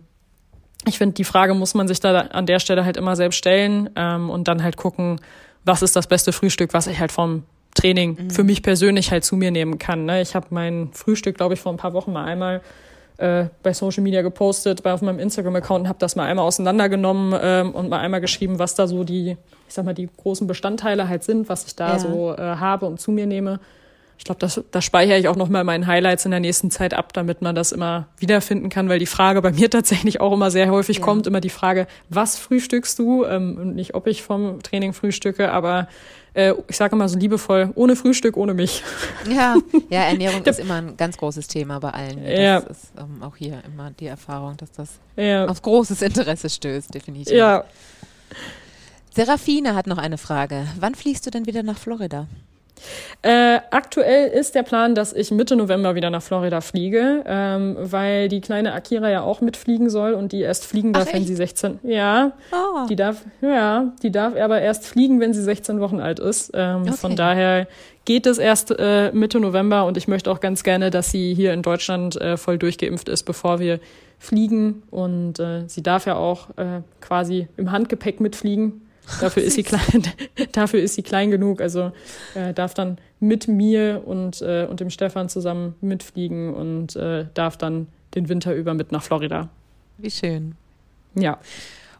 [0.85, 3.89] ich finde, die Frage muss man sich da an der Stelle halt immer selbst stellen
[3.97, 5.19] ähm, und dann halt gucken,
[5.65, 7.43] was ist das beste Frühstück, was ich halt vom
[7.77, 8.29] Training mhm.
[8.29, 10.05] für mich persönlich halt zu mir nehmen kann.
[10.05, 10.21] Ne?
[10.21, 12.61] Ich habe mein Frühstück, glaube ich, vor ein paar Wochen mal einmal
[13.17, 17.37] äh, bei Social Media gepostet, bei auf meinem Instagram-Account und habe das mal einmal auseinandergenommen
[17.41, 21.07] ähm, und mal einmal geschrieben, was da so die, ich sag mal, die großen Bestandteile
[21.07, 21.99] halt sind, was ich da ja.
[21.99, 23.59] so äh, habe und zu mir nehme.
[24.19, 26.93] Ich glaube, das, das speichere ich auch noch mal meinen Highlights in der nächsten Zeit
[26.93, 30.51] ab, damit man das immer wiederfinden kann, weil die Frage bei mir tatsächlich auch immer
[30.51, 31.03] sehr häufig ja.
[31.03, 33.25] kommt, immer die Frage, was frühstückst du?
[33.25, 35.87] Ähm, und nicht, ob ich vom Training frühstücke, aber
[36.37, 38.83] äh, ich sage immer so liebevoll, ohne Frühstück, ohne mich.
[39.29, 39.55] Ja,
[39.89, 42.23] ja Ernährung ist immer ein ganz großes Thema bei allen.
[42.23, 42.57] Das ja.
[42.59, 45.45] ist ähm, auch hier immer die Erfahrung, dass das ja.
[45.47, 47.33] auf großes Interesse stößt, definitiv.
[47.33, 47.65] Ja.
[49.13, 50.67] Serafine hat noch eine Frage.
[50.79, 52.27] Wann fliegst du denn wieder nach Florida?
[53.21, 58.29] Äh, aktuell ist der Plan, dass ich Mitte November wieder nach Florida fliege, ähm, weil
[58.29, 61.35] die kleine Akira ja auch mitfliegen soll und die erst fliegen darf, Ach, wenn sie
[61.35, 61.79] 16.
[61.83, 62.87] Ja, oh.
[62.87, 66.51] die darf, ja, die darf aber erst fliegen, wenn sie 16 Wochen alt ist.
[66.53, 66.91] Ähm, okay.
[66.93, 67.67] Von daher
[68.05, 71.53] geht es erst äh, Mitte November und ich möchte auch ganz gerne, dass sie hier
[71.53, 73.79] in Deutschland äh, voll durchgeimpft ist, bevor wir
[74.19, 74.83] fliegen.
[74.91, 78.86] Und äh, sie darf ja auch äh, quasi im Handgepäck mitfliegen
[79.21, 80.03] Dafür ist sie klein,
[80.51, 81.61] dafür ist sie klein genug.
[81.61, 81.91] Also
[82.35, 87.57] äh, darf dann mit mir und, äh, und dem Stefan zusammen mitfliegen und äh, darf
[87.57, 89.49] dann den Winter über mit nach Florida.
[89.97, 90.55] Wie schön.
[91.15, 91.39] Ja.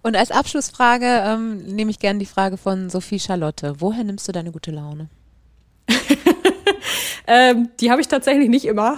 [0.03, 3.75] Und als Abschlussfrage ähm, nehme ich gerne die Frage von Sophie Charlotte.
[3.79, 5.09] Woher nimmst du deine gute Laune?
[7.27, 8.97] ähm, die habe ich tatsächlich nicht immer.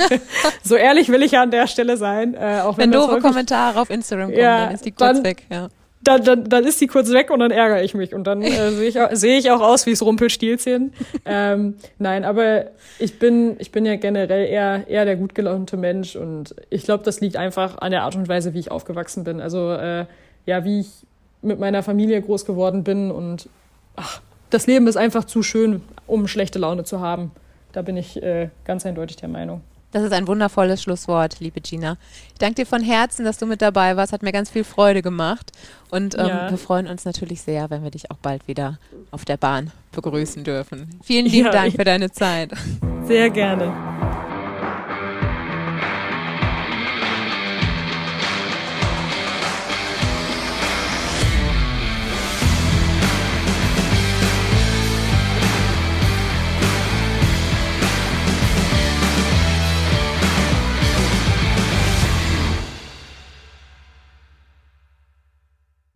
[0.62, 2.34] so ehrlich will ich ja an der Stelle sein.
[2.34, 5.24] Äh, auch wenn, wenn doofe Kommentare auf Instagram kommen, ja, dann ist die kurz dann,
[5.24, 5.44] weg.
[5.50, 5.68] Ja
[6.02, 8.14] dann, dann, dann ist die kurz weg und dann ärgere ich mich.
[8.14, 10.92] Und dann äh, sehe ich, auch, seh ich auch aus wie es Rumpelstilzchen.
[11.24, 12.66] ähm, nein, aber
[12.98, 17.04] ich bin, ich bin ja generell eher, eher der gut gelaunte Mensch und ich glaube,
[17.04, 19.40] das liegt einfach an der Art und Weise, wie ich aufgewachsen bin.
[19.40, 20.06] Also äh,
[20.46, 20.90] ja, wie ich
[21.42, 23.48] mit meiner Familie groß geworden bin und
[23.96, 24.20] ach,
[24.50, 27.30] das Leben ist einfach zu schön, um schlechte Laune zu haben.
[27.72, 29.60] Da bin ich äh, ganz eindeutig der Meinung.
[29.92, 31.96] Das ist ein wundervolles Schlusswort, liebe Gina.
[32.32, 34.12] Ich danke dir von Herzen, dass du mit dabei warst.
[34.12, 35.50] Hat mir ganz viel Freude gemacht.
[35.90, 36.50] Und ähm, ja.
[36.50, 38.78] wir freuen uns natürlich sehr, wenn wir dich auch bald wieder
[39.10, 41.00] auf der Bahn begrüßen dürfen.
[41.02, 42.52] Vielen lieben ja, Dank für deine Zeit.
[43.06, 44.29] Sehr gerne.